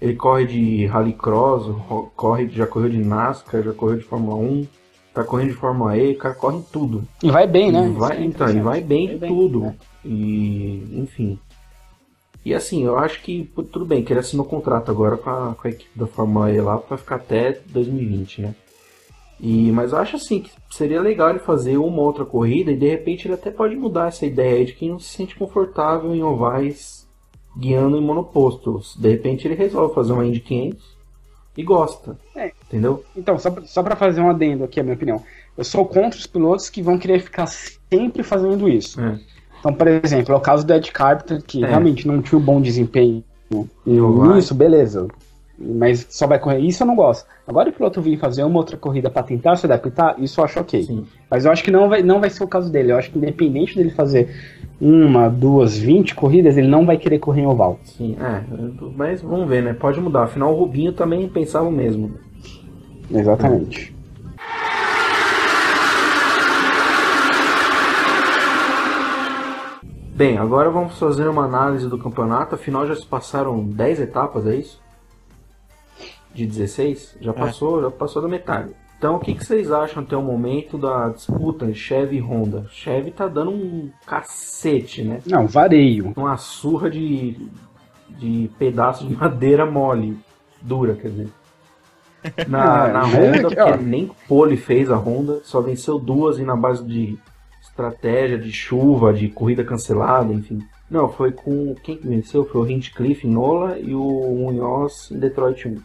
ele 0.00 0.14
corre 0.14 0.46
de 0.46 0.86
rallycross, 0.86 1.66
ro- 1.66 2.10
corre, 2.16 2.48
já 2.48 2.66
correu 2.66 2.88
de 2.90 2.98
NASCAR, 2.98 3.62
já 3.62 3.72
correu 3.72 3.96
de 3.98 4.04
Fórmula 4.04 4.36
1, 4.36 4.66
tá 5.14 5.24
correndo 5.24 5.48
de 5.48 5.54
Fórmula 5.56 5.96
E, 5.96 6.12
o 6.12 6.18
cara 6.18 6.34
corre 6.34 6.58
em 6.58 6.62
tudo. 6.62 7.02
E 7.22 7.30
vai 7.30 7.46
bem, 7.46 7.72
né? 7.72 7.92
Vai, 7.96 8.18
é 8.18 8.24
então, 8.24 8.48
ele 8.48 8.60
vai 8.60 8.80
bem 8.80 9.06
Vai 9.18 9.18
de 9.18 9.26
tudo. 9.26 9.60
né? 9.60 9.74
E, 10.04 10.86
enfim. 10.92 11.38
E 12.44 12.54
assim, 12.54 12.84
eu 12.84 12.98
acho 12.98 13.22
que 13.22 13.50
tudo 13.70 13.84
bem, 13.84 14.02
que 14.02 14.12
ele 14.12 14.20
assinou 14.20 14.46
contrato 14.46 14.90
agora 14.90 15.16
com 15.16 15.28
a, 15.28 15.54
com 15.54 15.68
a 15.68 15.70
equipe 15.70 15.90
da 15.98 16.06
Fórmula 16.06 16.50
E 16.50 16.60
lá 16.60 16.78
pra 16.78 16.96
ficar 16.96 17.16
até 17.16 17.60
2020, 17.66 18.42
né? 18.42 18.54
E, 19.38 19.72
mas 19.72 19.92
eu 19.92 19.98
acho 19.98 20.16
assim 20.16 20.40
que 20.40 20.50
seria 20.70 21.00
legal 21.00 21.30
ele 21.30 21.38
fazer 21.38 21.78
uma 21.78 22.02
outra 22.02 22.24
corrida 22.24 22.70
e 22.70 22.76
de 22.76 22.88
repente 22.88 23.26
ele 23.26 23.34
até 23.34 23.50
pode 23.50 23.74
mudar 23.74 24.08
essa 24.08 24.26
ideia 24.26 24.64
de 24.64 24.74
quem 24.74 24.90
não 24.90 24.98
se 24.98 25.08
sente 25.08 25.34
confortável 25.34 26.14
em 26.14 26.22
ovais 26.22 27.08
guiando 27.56 27.96
em 27.96 28.02
monopostos. 28.02 28.96
De 28.96 29.08
repente 29.10 29.46
ele 29.46 29.54
resolve 29.54 29.94
fazer 29.94 30.12
uma 30.12 30.26
Indy 30.26 30.40
500 30.40 31.00
e 31.56 31.62
gosta. 31.62 32.18
É. 32.34 32.52
Entendeu? 32.66 33.04
Então, 33.16 33.38
só 33.38 33.50
pra, 33.50 33.64
só 33.64 33.82
pra 33.82 33.96
fazer 33.96 34.20
um 34.20 34.30
adendo 34.30 34.64
aqui, 34.64 34.78
a 34.78 34.82
minha 34.82 34.94
opinião. 34.94 35.22
Eu 35.56 35.64
sou 35.64 35.84
contra 35.86 36.18
os 36.18 36.26
pilotos 36.26 36.70
que 36.70 36.82
vão 36.82 36.98
querer 36.98 37.20
ficar 37.20 37.46
sempre 37.46 38.22
fazendo 38.22 38.68
isso. 38.68 39.00
É. 39.00 39.18
Então, 39.60 39.72
por 39.72 39.86
exemplo, 39.86 40.34
é 40.34 40.36
o 40.36 40.40
caso 40.40 40.66
do 40.66 40.72
Ed 40.72 40.90
Carpenter, 40.90 41.42
que 41.42 41.62
É. 41.62 41.68
realmente 41.68 42.08
não 42.08 42.20
tinha 42.20 42.38
um 42.38 42.42
bom 42.42 42.60
desempenho 42.60 43.22
nisso, 43.86 44.54
beleza. 44.54 45.06
Mas 45.62 46.06
só 46.08 46.26
vai 46.26 46.38
correr. 46.38 46.60
Isso 46.60 46.82
eu 46.82 46.86
não 46.86 46.96
gosto. 46.96 47.26
Agora 47.46 47.68
o 47.68 47.72
piloto 47.72 48.00
vir 48.00 48.18
fazer 48.18 48.42
uma 48.42 48.56
outra 48.56 48.78
corrida 48.78 49.10
pra 49.10 49.22
tentar 49.22 49.56
se 49.56 49.66
adaptar, 49.66 50.14
isso 50.18 50.40
eu 50.40 50.44
acho 50.44 50.58
ok. 50.58 50.82
Sim. 50.82 51.04
Mas 51.30 51.44
eu 51.44 51.52
acho 51.52 51.62
que 51.62 51.70
não 51.70 51.86
vai, 51.86 52.02
não 52.02 52.18
vai 52.18 52.30
ser 52.30 52.42
o 52.42 52.48
caso 52.48 52.72
dele. 52.72 52.92
Eu 52.92 52.96
acho 52.96 53.10
que 53.10 53.18
independente 53.18 53.76
dele 53.76 53.90
fazer 53.90 54.30
uma, 54.80 55.28
duas, 55.28 55.76
vinte 55.76 56.14
corridas, 56.14 56.56
ele 56.56 56.68
não 56.68 56.86
vai 56.86 56.96
querer 56.96 57.18
correr 57.18 57.42
em 57.42 57.46
oval. 57.46 57.78
Sim, 57.84 58.16
é. 58.18 58.42
Mas 58.96 59.20
vamos 59.20 59.46
ver, 59.46 59.62
né? 59.62 59.74
Pode 59.74 60.00
mudar. 60.00 60.22
Afinal, 60.22 60.54
o 60.54 60.58
Rubinho 60.58 60.94
também 60.94 61.28
pensava 61.28 61.68
o 61.68 61.72
mesmo. 61.72 62.12
Exatamente. 63.10 63.94
Bem, 70.20 70.36
agora 70.36 70.68
vamos 70.68 70.98
fazer 70.98 71.26
uma 71.28 71.46
análise 71.46 71.88
do 71.88 71.96
campeonato. 71.96 72.54
Afinal, 72.54 72.86
já 72.86 72.94
se 72.94 73.06
passaram 73.06 73.64
10 73.64 74.00
etapas, 74.00 74.46
é 74.46 74.54
isso? 74.54 74.78
De 76.34 76.46
16? 76.46 77.16
Já 77.22 77.32
passou, 77.32 77.80
já 77.80 77.90
passou 77.90 78.20
da 78.20 78.28
metade. 78.28 78.70
Então, 78.98 79.16
o 79.16 79.18
que, 79.18 79.34
que 79.34 79.42
vocês 79.42 79.72
acham 79.72 80.02
até 80.02 80.14
o 80.14 80.20
momento 80.20 80.76
da 80.76 81.08
disputa 81.08 81.72
Chevy 81.72 82.18
e 82.18 82.20
Honda? 82.20 82.66
Chevy 82.70 83.12
tá 83.12 83.28
dando 83.28 83.50
um 83.50 83.90
cacete, 84.04 85.02
né? 85.02 85.22
Não, 85.24 85.46
vareio. 85.46 86.12
Uma 86.14 86.36
surra 86.36 86.90
de, 86.90 87.48
de 88.10 88.50
pedaço 88.58 89.06
de 89.08 89.16
madeira 89.16 89.64
mole, 89.64 90.18
dura, 90.60 90.96
quer 90.96 91.08
dizer. 91.08 91.28
Na, 92.46 92.88
É, 92.88 92.92
na 92.92 93.04
Honda, 93.04 93.38
é 93.38 93.48
que, 93.48 93.56
porque 93.56 93.76
nem 93.78 94.10
pole 94.28 94.58
fez 94.58 94.90
a 94.90 94.98
Honda, 94.98 95.40
só 95.44 95.62
venceu 95.62 95.98
duas 95.98 96.38
e 96.38 96.42
na 96.42 96.56
base 96.56 96.84
de 96.84 97.18
estratégia, 97.80 98.38
de 98.38 98.52
chuva, 98.52 99.12
de 99.12 99.28
corrida 99.28 99.64
cancelada, 99.64 100.32
enfim. 100.32 100.60
Não, 100.90 101.08
foi 101.08 101.32
com. 101.32 101.74
Quem 101.82 101.96
que 101.96 102.06
venceu? 102.06 102.44
Foi 102.44 102.60
o 102.60 102.70
Hinchcliffe 102.70 103.26
em 103.26 103.30
Nola 103.30 103.78
e 103.78 103.94
o 103.94 104.00
Munhoz 104.00 105.08
em 105.10 105.18
Detroit 105.18 105.68
1. 105.68 105.76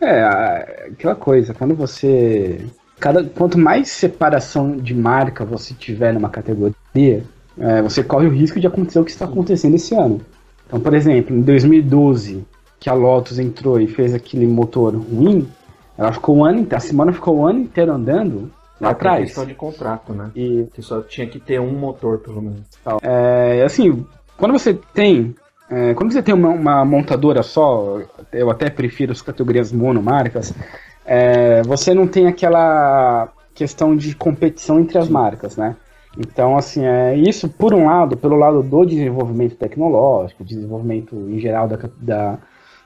É, 0.00 0.88
aquela 0.92 1.14
coisa, 1.14 1.52
quando 1.52 1.74
você. 1.74 2.64
Cada, 2.98 3.24
quanto 3.24 3.58
mais 3.58 3.88
separação 3.88 4.76
de 4.76 4.94
marca 4.94 5.44
você 5.44 5.74
tiver 5.74 6.14
numa 6.14 6.28
categoria, 6.28 7.24
é, 7.58 7.82
você 7.82 8.02
corre 8.02 8.28
o 8.28 8.30
risco 8.30 8.60
de 8.60 8.66
acontecer 8.66 9.00
o 9.00 9.04
que 9.04 9.10
está 9.10 9.24
acontecendo 9.24 9.74
esse 9.74 9.94
ano. 9.94 10.20
Então, 10.66 10.78
por 10.78 10.94
exemplo, 10.94 11.34
em 11.36 11.42
2012, 11.42 12.44
que 12.78 12.88
a 12.88 12.94
Lotus 12.94 13.40
entrou 13.40 13.80
e 13.80 13.88
fez 13.88 14.14
aquele 14.14 14.46
motor 14.46 14.94
ruim, 14.94 15.48
ela 15.98 16.12
ficou 16.12 16.36
um 16.36 16.44
ano, 16.44 16.66
a 16.70 16.80
Simona 16.80 17.12
ficou 17.12 17.38
o 17.38 17.46
ano 17.46 17.60
inteiro 17.60 17.92
andando 17.92 18.50
lá 18.82 18.90
atrás. 18.90 19.24
questão 19.24 19.46
de 19.46 19.54
contrato, 19.54 20.12
né? 20.12 20.30
E 20.34 20.66
Que 20.74 20.82
só 20.82 21.00
tinha 21.02 21.26
que 21.26 21.38
ter 21.38 21.60
um 21.60 21.72
motor, 21.72 22.18
pelo 22.18 22.42
menos. 22.42 22.62
É, 23.02 23.62
assim, 23.64 24.04
quando 24.36 24.52
você 24.52 24.74
tem. 24.94 25.34
é, 25.70 25.94
quando 25.94 26.12
você 26.12 26.22
tem 26.22 26.34
uma, 26.34 26.48
uma 26.50 26.84
montadora 26.84 27.42
só, 27.42 28.00
eu 28.32 28.50
até 28.50 28.68
prefiro 28.68 29.12
as 29.12 29.22
categorias 29.22 29.72
monomarcas, 29.72 30.52
é, 31.06 31.62
você 31.62 31.94
não 31.94 32.06
tem 32.06 32.26
aquela 32.26 33.28
questão 33.54 33.94
de 33.96 34.14
competição 34.14 34.80
entre 34.80 34.98
as 34.98 35.08
marcas, 35.08 35.56
né? 35.56 35.76
Então, 36.18 36.56
assim, 36.58 36.84
é, 36.84 37.16
isso, 37.16 37.48
por 37.48 37.72
um 37.72 37.86
lado, 37.86 38.16
pelo 38.18 38.36
lado 38.36 38.62
do 38.62 38.84
desenvolvimento 38.84 39.56
tecnológico, 39.56 40.44
desenvolvimento 40.44 41.16
em 41.16 41.38
geral 41.38 41.66
da, 41.66 41.78
da, 41.96 42.38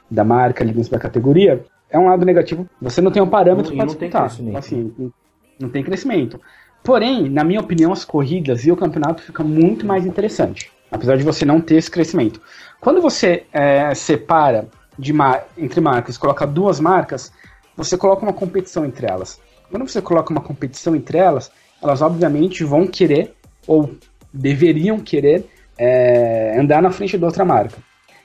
da 0.08 0.24
marca 0.24 0.62
ali 0.62 0.72
dentro 0.72 0.90
da 0.92 0.98
categoria, 0.98 1.64
é 1.90 1.98
um 1.98 2.06
lado 2.06 2.24
negativo. 2.24 2.68
Você 2.80 3.00
não 3.00 3.10
tem 3.10 3.20
um 3.22 3.28
parâmetro 3.28 3.74
para 3.76 3.86
disputar. 3.86 4.24
assim, 4.56 4.92
não- 4.96 5.12
não 5.58 5.68
tem 5.68 5.82
crescimento. 5.82 6.40
Porém, 6.82 7.28
na 7.28 7.42
minha 7.42 7.60
opinião, 7.60 7.92
as 7.92 8.04
corridas 8.04 8.64
e 8.64 8.70
o 8.70 8.76
campeonato 8.76 9.22
fica 9.22 9.42
muito 9.42 9.84
mais 9.84 10.06
interessante. 10.06 10.70
Apesar 10.90 11.16
de 11.16 11.24
você 11.24 11.44
não 11.44 11.60
ter 11.60 11.76
esse 11.76 11.90
crescimento. 11.90 12.40
Quando 12.80 13.02
você 13.02 13.44
é, 13.52 13.92
separa 13.94 14.68
mar- 15.12 15.46
entre 15.58 15.80
marcas, 15.80 16.16
coloca 16.16 16.46
duas 16.46 16.78
marcas, 16.78 17.32
você 17.76 17.96
coloca 17.96 18.22
uma 18.22 18.32
competição 18.32 18.84
entre 18.84 19.06
elas. 19.06 19.40
Quando 19.70 19.88
você 19.88 20.00
coloca 20.00 20.30
uma 20.30 20.40
competição 20.40 20.94
entre 20.94 21.18
elas, 21.18 21.50
elas 21.82 22.00
obviamente 22.02 22.62
vão 22.62 22.86
querer, 22.86 23.34
ou 23.66 23.96
deveriam 24.32 25.00
querer, 25.00 25.44
é, 25.76 26.56
andar 26.58 26.80
na 26.80 26.90
frente 26.90 27.18
da 27.18 27.26
outra 27.26 27.44
marca. 27.44 27.78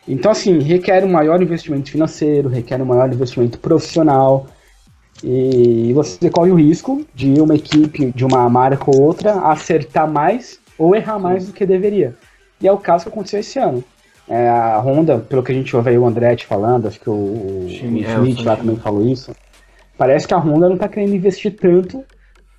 Então, 0.07 0.31
assim, 0.31 0.59
requer 0.59 1.03
um 1.03 1.11
maior 1.11 1.41
investimento 1.41 1.91
financeiro, 1.91 2.49
requer 2.49 2.81
um 2.81 2.85
maior 2.85 3.11
investimento 3.11 3.59
profissional, 3.59 4.47
e 5.23 5.91
você 5.93 6.29
corre 6.29 6.51
o 6.51 6.55
risco 6.55 7.05
de 7.13 7.39
uma 7.39 7.55
equipe, 7.55 8.11
de 8.11 8.25
uma 8.25 8.49
marca 8.49 8.89
ou 8.89 9.01
outra, 9.01 9.33
acertar 9.41 10.09
mais 10.09 10.59
ou 10.77 10.95
errar 10.95 11.19
mais 11.19 11.45
do 11.47 11.53
que 11.53 11.65
deveria. 11.65 12.15
E 12.61 12.67
é 12.67 12.71
o 12.71 12.77
caso 12.77 13.03
que 13.05 13.09
aconteceu 13.09 13.39
esse 13.39 13.59
ano. 13.59 13.83
É, 14.27 14.47
a 14.49 14.79
Honda, 14.79 15.17
pelo 15.19 15.43
que 15.43 15.51
a 15.51 15.55
gente 15.55 15.75
ouve 15.75 15.89
aí 15.89 15.97
o 15.97 16.05
Andretti 16.05 16.45
falando, 16.45 16.87
acho 16.87 16.99
que 16.99 17.09
o, 17.09 17.13
o 17.13 17.65
Schmi- 17.69 18.03
é, 18.03 18.17
o 18.17 18.23
Schmidt 18.23 18.43
lá 18.43 18.55
Schmidt. 18.55 18.57
também 18.57 18.75
falou 18.77 19.05
isso, 19.05 19.31
parece 19.97 20.27
que 20.27 20.33
a 20.33 20.37
Honda 20.37 20.67
não 20.67 20.75
está 20.75 20.87
querendo 20.87 21.13
investir 21.13 21.55
tanto 21.59 22.03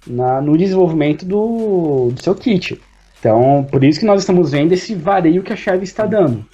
na- 0.06 0.40
no 0.40 0.56
desenvolvimento 0.56 1.24
do, 1.24 2.10
do 2.12 2.22
seu 2.22 2.34
kit. 2.34 2.80
Então, 3.18 3.66
por 3.70 3.82
isso 3.84 4.00
que 4.00 4.06
nós 4.06 4.20
estamos 4.20 4.50
vendo 4.50 4.72
esse 4.72 4.94
vareio 4.94 5.42
que 5.42 5.52
a 5.52 5.56
Chevy 5.56 5.84
está 5.84 6.04
dando. 6.04 6.44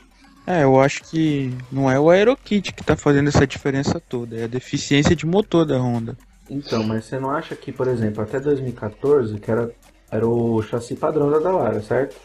É, 0.51 0.65
eu 0.65 0.81
acho 0.81 1.03
que 1.05 1.53
não 1.71 1.91
é 1.91 2.01
o 2.01 2.09
AeroKit 2.09 2.73
que 2.73 2.83
tá 2.83 2.97
fazendo 2.97 3.29
essa 3.29 3.47
diferença 3.47 4.01
toda, 4.01 4.35
é 4.35 4.45
a 4.45 4.49
deficiência 4.49 5.15
de 5.15 5.27
motor 5.27 5.67
da 5.67 5.79
Honda. 5.79 6.17
Então, 6.49 6.83
mas 6.83 7.05
você 7.05 7.21
não 7.21 7.31
acha 7.31 7.55
que, 7.55 7.71
por 7.71 7.87
exemplo, 7.87 8.23
até 8.23 8.41
2014, 8.41 9.39
que 9.39 9.51
era, 9.51 9.71
era 10.11 10.27
o 10.27 10.63
chassi 10.63 10.95
padrão 10.95 11.31
da 11.31 11.39
Dallara, 11.39 11.83
certo? 11.83 12.17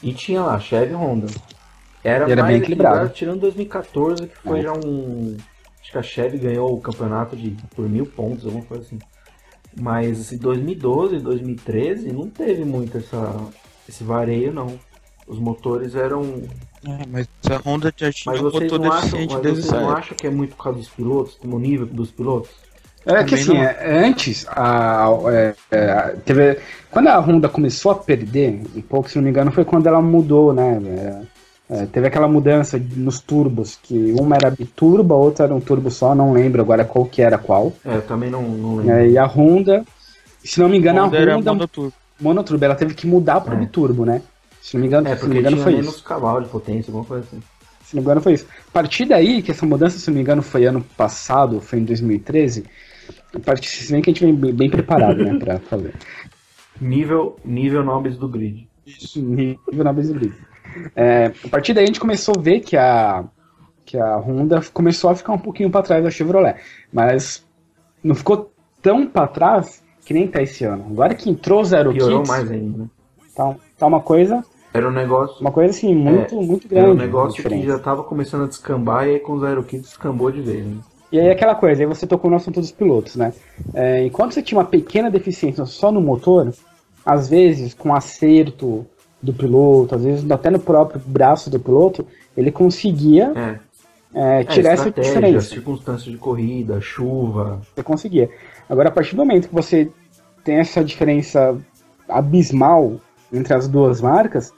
E 0.00 0.12
tinha 0.12 0.40
lá, 0.40 0.60
Chevy 0.60 0.92
e 0.92 0.94
Honda. 0.94 1.26
Era, 2.04 2.28
E 2.28 2.32
era 2.32 2.42
mais 2.42 2.54
bem 2.54 2.62
equilibrado. 2.62 3.08
tirando 3.08 3.40
2014, 3.40 4.28
que 4.28 4.36
foi 4.36 4.60
É. 4.60 4.62
já 4.62 4.72
um. 4.72 5.36
Acho 5.80 5.90
que 5.90 5.98
a 5.98 6.02
Chevy 6.02 6.38
ganhou 6.38 6.72
o 6.72 6.80
campeonato 6.80 7.34
de 7.34 7.56
por 7.74 7.88
mil 7.88 8.06
pontos, 8.06 8.44
alguma 8.46 8.64
coisa 8.64 8.84
assim. 8.84 9.00
Mas 9.80 10.20
assim, 10.20 10.38
2012, 10.38 11.18
2013 11.18 12.12
não 12.12 12.28
teve 12.28 12.64
muito 12.64 12.98
essa, 12.98 13.34
esse 13.88 14.04
vareio, 14.04 14.52
não. 14.52 14.78
Os 15.28 15.38
motores 15.38 15.94
eram. 15.94 16.22
É, 16.86 16.98
mas 17.10 17.28
a 17.50 17.56
Honda 17.68 17.92
já 17.96 18.10
tinha 18.12 18.32
Mas 18.32 18.40
um 18.40 18.50
vocês 18.50 18.70
motor 18.72 18.80
não 18.80 18.92
acham, 18.92 19.00
deficiente 19.02 19.32
mas 19.34 19.42
desde 19.42 19.62
vocês 19.62 19.82
não 19.82 19.90
acham 19.90 20.16
que 20.16 20.26
é 20.26 20.30
muito 20.30 20.56
por 20.56 20.62
causa 20.64 20.78
dos 20.78 20.88
pilotos, 20.88 21.38
no 21.44 21.58
nível 21.58 21.86
dos 21.86 22.10
pilotos? 22.10 22.50
É 23.06 23.24
que 23.24 23.36
Também 23.36 23.42
assim, 23.42 23.54
não. 23.54 23.62
é, 23.62 24.04
antes, 24.06 24.46
a, 24.48 25.06
é, 25.32 25.54
é, 25.70 26.16
teve, 26.24 26.58
quando 26.90 27.08
a 27.08 27.18
Honda 27.18 27.48
começou 27.48 27.92
a 27.92 27.94
perder 27.94 28.60
um 28.76 28.80
pouco, 28.82 29.08
se 29.08 29.16
não 29.16 29.24
me 29.24 29.30
engano, 29.30 29.50
foi 29.52 29.64
quando 29.64 29.86
ela 29.86 30.00
mudou, 30.02 30.52
né? 30.52 30.80
é, 30.86 31.38
É, 31.70 31.86
teve 31.86 32.06
aquela 32.06 32.26
mudança 32.28 32.80
nos 32.96 33.20
turbos, 33.20 33.78
que 33.82 34.14
uma 34.18 34.36
era 34.36 34.50
biturbo, 34.50 35.12
a 35.12 35.16
outra 35.18 35.44
era 35.44 35.54
um 35.54 35.60
turbo 35.60 35.90
só, 35.90 36.14
não 36.14 36.32
lembro 36.32 36.62
agora 36.62 36.82
qual 36.84 37.04
que 37.04 37.20
era 37.20 37.36
qual. 37.36 37.72
É, 37.84 37.96
eu 37.96 38.02
também 38.02 38.30
não, 38.30 38.42
não 38.42 38.76
lembro. 38.76 38.92
É, 38.94 39.06
e 39.08 39.18
a 39.18 39.26
Honda, 39.26 39.84
se 40.42 40.58
não 40.60 40.68
me 40.68 40.78
engano, 40.78 41.02
Honda 41.04 41.18
a 41.18 41.20
era 41.20 41.36
Honda 41.36 41.52
monoturbo. 41.52 41.92
monoturbo, 42.18 42.64
ela 42.64 42.74
teve 42.74 42.94
que 42.94 43.06
mudar 43.06 43.40
pro 43.42 43.54
É. 43.54 43.56
biturbo, 43.56 44.04
né? 44.06 44.22
Se 44.68 44.74
não 44.74 44.82
me 44.82 44.86
engano, 44.86 45.08
É, 45.08 45.16
se 45.16 45.22
não 45.22 45.30
me 45.30 45.40
engano 45.40 45.56
foi 45.56 45.72
menos 45.72 45.94
isso. 45.94 46.04
cavalo 46.04 46.42
de 46.42 46.48
potência, 46.48 46.90
alguma 46.90 47.04
coisa 47.06 47.24
assim. 47.26 47.42
Se 47.84 47.96
não 47.96 48.02
me 48.02 48.04
engano 48.04 48.20
foi 48.20 48.34
isso. 48.34 48.46
A 48.68 48.70
partir 48.70 49.06
daí, 49.06 49.42
que 49.42 49.50
essa 49.50 49.64
mudança, 49.64 49.98
se 49.98 50.08
não 50.08 50.14
me 50.16 50.20
engano, 50.20 50.42
foi 50.42 50.66
ano 50.66 50.84
passado, 50.96 51.58
foi 51.60 51.78
em 51.78 51.84
2013, 51.84 52.64
a 53.34 53.38
partir, 53.40 53.68
se 53.70 53.90
bem 53.90 54.02
que 54.02 54.10
a 54.10 54.12
gente 54.12 54.24
vem 54.24 54.52
bem, 54.52 54.68
preparado, 54.68 55.24
né, 55.24 55.38
pra 55.38 55.58
fazer. 55.58 55.94
Nível, 56.80 57.36
nível 57.44 57.82
nobres 57.82 58.16
do 58.18 58.28
grid. 58.28 58.68
Isso. 58.86 59.20
nível 59.20 59.58
na 59.84 59.92
base 59.92 60.12
grid. 60.12 60.32
É, 60.94 61.32
a 61.44 61.48
partir 61.48 61.72
daí 61.72 61.84
a 61.84 61.86
gente 61.86 61.98
começou 61.98 62.34
a 62.38 62.40
ver 62.40 62.60
que 62.60 62.76
a, 62.76 63.24
que 63.84 63.96
a 63.98 64.16
Honda 64.18 64.60
começou 64.72 65.10
a 65.10 65.14
ficar 65.14 65.32
um 65.32 65.38
pouquinho 65.38 65.70
para 65.70 65.82
trás 65.82 66.04
da 66.04 66.10
Chevrolet, 66.10 66.56
mas 66.92 67.44
não 68.04 68.14
ficou 68.14 68.52
tão 68.80 69.06
para 69.06 69.26
trás 69.26 69.82
que 70.04 70.14
nem 70.14 70.28
tá 70.28 70.40
esse 70.42 70.64
ano. 70.64 70.86
Agora 70.90 71.14
que 71.14 71.28
entrou 71.28 71.64
Zero 71.64 71.92
Piorou 71.92 72.18
Kits, 72.20 72.28
mais 72.28 72.50
ainda, 72.50 72.78
né? 72.78 72.86
tá, 73.34 73.56
tá 73.76 73.86
uma 73.86 74.00
coisa, 74.00 74.44
Era 74.72 74.88
um 74.88 74.92
negócio. 74.92 75.40
uma 75.40 75.50
coisa 75.50 75.70
assim 75.70 75.94
muito, 75.94 76.34
muito 76.36 76.66
Era 76.70 76.82
grande. 76.82 76.88
um 76.90 77.02
a 77.02 77.06
negócio 77.06 77.42
que 77.42 77.66
já 77.66 77.78
tava 77.78 78.04
começando 78.04 78.44
a 78.44 78.46
descambar 78.46 79.06
e 79.06 79.12
aí 79.12 79.20
com 79.20 79.32
o 79.32 79.40
Zero 79.40 79.62
Kit 79.62 79.82
descambou 79.82 80.30
de 80.30 80.40
vez. 80.42 80.66
Né? 80.66 80.76
E 81.10 81.18
aí 81.18 81.30
aquela 81.30 81.54
coisa, 81.54 81.82
aí 81.82 81.86
você 81.86 82.06
tocou 82.06 82.30
no 82.30 82.36
assunto 82.36 82.60
dos 82.60 82.70
pilotos, 82.70 83.16
né? 83.16 83.32
É, 83.72 84.04
enquanto 84.04 84.34
você 84.34 84.42
tinha 84.42 84.58
uma 84.58 84.66
pequena 84.66 85.10
deficiência 85.10 85.64
só 85.64 85.90
no 85.90 86.02
motor, 86.02 86.52
às 87.04 87.28
vezes 87.30 87.72
com 87.72 87.94
acerto 87.94 88.84
do 89.22 89.32
piloto, 89.32 89.94
às 89.94 90.04
vezes 90.04 90.30
até 90.30 90.50
no 90.50 90.58
próprio 90.60 91.00
braço 91.04 91.48
do 91.48 91.58
piloto, 91.58 92.06
ele 92.36 92.52
conseguia 92.52 93.32
É, 93.34 93.58
é, 94.14 94.40
é 94.40 94.44
tirar 94.44 94.72
essa 94.72 94.90
diferença. 94.90 95.48
circunstâncias 95.48 96.12
de 96.12 96.18
corrida, 96.18 96.78
chuva. 96.80 97.60
Você 97.74 97.82
conseguia. 97.82 98.28
Agora, 98.68 98.90
a 98.90 98.92
partir 98.92 99.16
do 99.16 99.24
momento 99.24 99.48
que 99.48 99.54
você 99.54 99.90
tem 100.44 100.56
essa 100.56 100.84
diferença 100.84 101.56
abismal 102.08 103.00
entre 103.32 103.54
as 103.54 103.68
duas 103.68 104.00
marcas, 104.00 104.52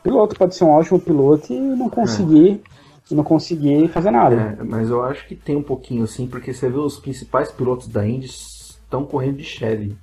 o 0.00 0.02
piloto 0.02 0.36
pode 0.36 0.54
ser 0.54 0.64
um 0.64 0.70
ótimo 0.70 1.00
piloto 1.00 1.52
e 1.52 1.58
não 1.58 1.88
conseguir, 1.88 2.62
e 3.10 3.14
não 3.14 3.24
conseguir 3.24 3.88
fazer 3.88 4.10
nada. 4.10 4.56
É, 4.58 4.64
mas 4.64 4.88
eu 4.90 5.04
acho 5.04 5.26
que 5.26 5.34
tem 5.34 5.56
um 5.56 5.62
pouquinho 5.62 6.04
assim, 6.04 6.26
porque 6.26 6.52
você 6.52 6.68
vê 6.68 6.78
os 6.78 6.98
principais 6.98 7.50
pilotos 7.50 7.88
da 7.88 8.06
Indy 8.06 8.26
estão 8.26 9.04
correndo 9.04 9.36
de 9.36 9.44
Chevy. 9.44 9.96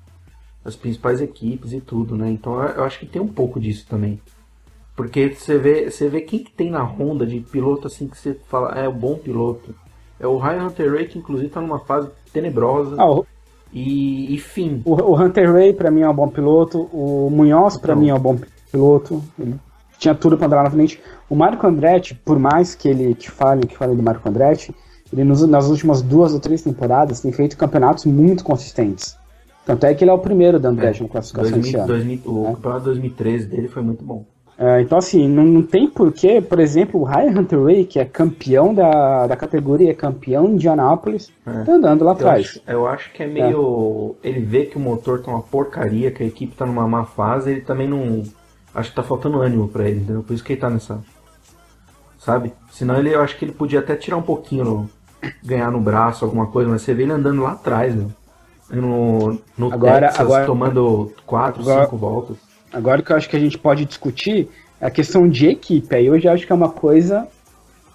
As 0.64 0.76
principais 0.76 1.22
equipes 1.22 1.72
e 1.72 1.80
tudo, 1.80 2.16
né? 2.16 2.30
Então 2.30 2.62
eu 2.62 2.84
acho 2.84 3.00
que 3.00 3.06
tem 3.06 3.22
um 3.22 3.28
pouco 3.28 3.60
disso 3.60 3.86
também. 3.88 4.20
Porque 4.96 5.30
você 5.30 5.58
vê, 5.58 5.90
você 5.90 6.10
vê 6.10 6.22
quem 6.22 6.44
que 6.44 6.52
tem 6.52 6.72
na 6.72 6.84
Honda 6.84 7.26
de 7.26 7.40
piloto 7.40 7.88
assim 7.88 8.08
que 8.08 8.18
você 8.18 8.34
fala, 8.48 8.72
é 8.72 8.88
o 8.88 8.92
bom 8.92 9.16
piloto. 9.16 9.74
É 10.20 10.26
o 10.26 10.38
Ryan 10.38 10.66
Hunter 10.66 10.92
Ray, 10.92 11.08
que 11.08 11.20
inclusive 11.20 11.50
tá 11.50 11.62
numa 11.62 11.80
fase 11.80 12.10
tenebrosa. 12.34 12.96
Ah, 12.98 13.10
o, 13.10 13.26
E, 13.74 14.34
e 14.34 14.38
fim. 14.40 14.82
o- 14.86 14.94
o 14.96 15.22
Hunter 15.22 15.52
Ray, 15.52 15.74
pra 15.74 15.92
mim, 15.92 16.02
é 16.02 16.10
um 16.10 16.14
bom 16.16 16.28
piloto. 16.30 16.90
O 16.94 17.30
Munhoz, 17.30 17.78
pra 17.78 17.94
Então. 17.94 18.02
mim, 18.04 18.10
é 18.10 18.14
um 18.16 18.20
bom 18.20 18.38
piloto. 18.72 19.22
Ele 19.40 19.56
tinha 20.00 20.16
tudo 20.16 20.38
pra 20.38 20.48
andar 20.48 20.64
na 20.64 20.70
frente. 20.72 21.00
O 21.30 21.36
Marco 21.36 21.66
Andretti, 21.68 22.16
por 22.16 22.40
mais 22.40 22.74
que 22.76 22.88
ele 22.88 23.14
que 23.16 23.30
fale, 23.30 23.66
que 23.68 23.78
fale 23.78 23.96
do 23.96 24.02
Marco 24.04 24.28
Andretti, 24.30 24.74
ele 25.12 25.24
nos- 25.24 25.46
nas 25.48 25.68
últimas 25.68 26.02
duas 26.02 26.34
ou 26.34 26.40
três 26.40 26.62
temporadas 26.62 27.20
tem 27.20 27.32
feito 27.32 27.58
campeonatos 27.58 28.06
muito 28.06 28.44
consistentes. 28.44 29.16
Tanto 29.66 29.86
é 29.86 29.94
que 29.94 30.04
ele 30.04 30.12
é 30.12 30.14
o 30.14 30.20
primeiro 30.20 30.60
da 30.60 30.70
Andretti 30.70 31.04
na 31.04 31.10
classificação 31.10 31.60
esse 31.60 31.74
2000, 31.74 31.80
ano. 31.80 31.88
2000, 31.88 32.22
o 32.26 32.48
É. 32.48 32.54
campeonato 32.56 32.84
2013 32.86 33.48
dele 33.48 33.68
foi 33.68 33.84
muito 33.84 34.04
bom. 34.04 34.24
É, 34.60 34.82
então, 34.82 34.98
assim, 34.98 35.28
não, 35.30 35.44
não 35.44 35.62
tem 35.62 35.88
porquê, 35.88 36.42
por 36.42 36.60
exemplo, 36.60 37.00
o 37.00 37.04
Ryan 37.04 37.40
Hunter 37.42 37.64
Ray, 37.64 37.86
que 37.86 38.00
é 38.00 38.06
campeão 38.06 38.74
da, 38.74 39.28
da 39.28 39.36
categoria, 39.36 39.94
campeão 39.94 40.48
de 40.48 40.54
Indianápolis, 40.54 41.32
É. 41.46 41.64
tá 41.64 41.74
andando 41.74 42.04
lá 42.04 42.12
Eu 42.12 42.16
atrás. 42.16 42.46
acho, 42.48 42.62
eu 42.66 42.88
acho 42.88 43.14
que 43.14 43.22
é 43.22 43.28
meio. 43.28 44.16
Ele 44.24 44.40
vê 44.40 44.66
que 44.66 44.76
o 44.76 44.80
motor 44.80 45.22
tá 45.22 45.30
uma 45.30 45.44
porcaria, 45.44 46.10
que 46.10 46.24
a 46.24 46.26
equipe 46.26 46.56
tá 46.56 46.66
numa 46.66 46.88
má 46.88 47.06
fase, 47.06 47.52
ele 47.52 47.62
também 47.62 47.88
não. 47.88 48.24
Acho 48.74 48.90
que 48.90 48.96
tá 48.96 49.04
faltando 49.04 49.40
ânimo 49.42 49.68
pra 49.68 49.88
ele, 49.88 50.00
entendeu? 50.00 50.24
Por 50.24 50.34
isso 50.34 50.44
que 50.44 50.54
ele 50.54 50.62
tá 50.62 50.70
nessa. 50.72 51.00
Sabe? 52.20 52.52
Senão 52.72 52.98
ele, 52.98 53.14
eu 53.14 53.22
acho 53.22 53.38
que 53.38 53.46
ele 53.46 53.52
podia 53.54 53.80
até 53.80 53.96
tirar 53.96 54.18
um 54.18 54.22
pouquinho, 54.24 54.64
no- 54.66 54.90
ganhar 55.44 55.72
no 55.72 55.80
braço, 55.80 56.26
alguma 56.26 56.48
coisa, 56.48 56.70
mas 56.70 56.82
você 56.82 56.94
vê 56.94 57.04
ele 57.04 57.12
andando 57.12 57.42
lá 57.44 57.52
atrás, 57.52 57.94
meu. 57.96 58.08
No, 58.70 59.38
no 59.58 59.72
Agora- 59.72 60.08
Texas, 60.08 60.20
agora- 60.20 60.46
tomando 60.46 61.14
4, 61.26 61.62
agora- 61.62 61.86
5 61.86 61.96
voltas. 61.98 62.38
Agora 62.72 63.02
o 63.02 63.04
que 63.04 63.12
eu 63.12 63.16
acho 63.16 63.30
que 63.30 63.36
a 63.36 63.40
gente 63.40 63.58
pode 63.58 63.86
discutir 63.86 64.48
é 64.80 64.86
a 64.86 64.92
questão 64.92 65.28
de 65.28 65.48
equipe. 65.48 65.96
Aí 65.96 66.06
eu 66.06 66.20
já 66.20 66.34
acho 66.34 66.46
que 66.46 66.52
é 66.52 66.56
uma 66.56 66.70
coisa 66.70 67.28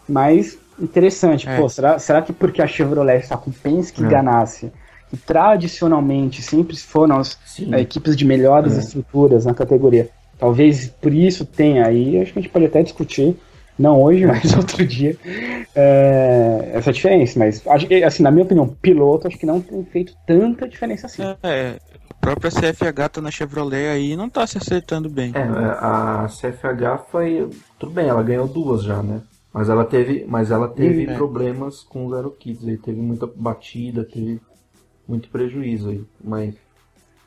mais 0.08 0.58
interessante. 0.80 1.48
É. 1.48 1.56
Pô, 1.56 1.68
será, 1.68 1.98
será 1.98 2.22
que 2.22 2.32
porque 2.32 2.60
a 2.62 2.66
Chevrolet 2.66 3.20
está 3.20 3.36
com 3.36 3.50
Penske 3.50 4.02
e 4.02 4.06
É. 4.06 4.08
Ganassi, 4.08 4.72
que 5.10 5.16
tradicionalmente 5.16 6.42
sempre 6.42 6.76
foram 6.76 7.18
as 7.18 7.38
Sim. 7.44 7.74
é, 7.74 7.80
equipes 7.80 8.16
de 8.16 8.24
melhores 8.24 8.76
É. 8.76 8.80
estruturas 8.80 9.44
na 9.44 9.54
categoria, 9.54 10.08
talvez 10.38 10.88
por 10.88 11.12
isso 11.12 11.44
tenha 11.44 11.86
aí, 11.86 12.20
acho 12.20 12.32
que 12.32 12.38
a 12.38 12.42
gente 12.42 12.50
pode 12.50 12.64
até 12.66 12.82
discutir, 12.82 13.36
não 13.78 14.02
hoje, 14.02 14.24
mas 14.26 14.54
outro 14.56 14.84
dia, 14.86 15.16
é, 15.74 16.70
essa 16.74 16.92
diferença. 16.92 17.38
Mas, 17.38 17.62
assim, 18.04 18.22
na 18.22 18.30
minha 18.30 18.44
opinião, 18.44 18.66
piloto, 18.66 19.28
acho 19.28 19.38
que 19.38 19.46
não 19.46 19.60
tem 19.60 19.84
feito 19.84 20.14
tanta 20.26 20.68
diferença 20.68 21.06
assim. 21.06 21.22
É, 21.42 21.74
própria 22.22 22.50
CFH 22.50 23.08
tá 23.12 23.20
na 23.20 23.30
Chevrolet 23.30 23.88
aí 23.88 24.12
e 24.12 24.16
não 24.16 24.30
tá 24.30 24.46
se 24.46 24.56
acertando 24.56 25.10
bem. 25.10 25.32
É, 25.34 25.40
a 25.42 26.26
CFH 26.28 27.04
foi. 27.10 27.50
Tudo 27.78 27.92
bem, 27.92 28.06
ela 28.08 28.22
ganhou 28.22 28.46
duas 28.46 28.82
já, 28.84 29.02
né? 29.02 29.20
Mas 29.52 29.68
ela 29.68 29.84
teve, 29.84 30.24
mas 30.26 30.50
ela 30.50 30.68
teve 30.68 31.04
É. 31.10 31.14
problemas 31.14 31.80
com 31.82 32.06
o 32.06 32.14
Zero 32.14 32.30
Kids, 32.30 32.66
aí 32.66 32.78
teve 32.78 33.00
muita 33.02 33.26
batida, 33.26 34.04
teve 34.04 34.40
muito 35.06 35.28
prejuízo 35.28 35.90
aí. 35.90 36.04
Mas 36.22 36.54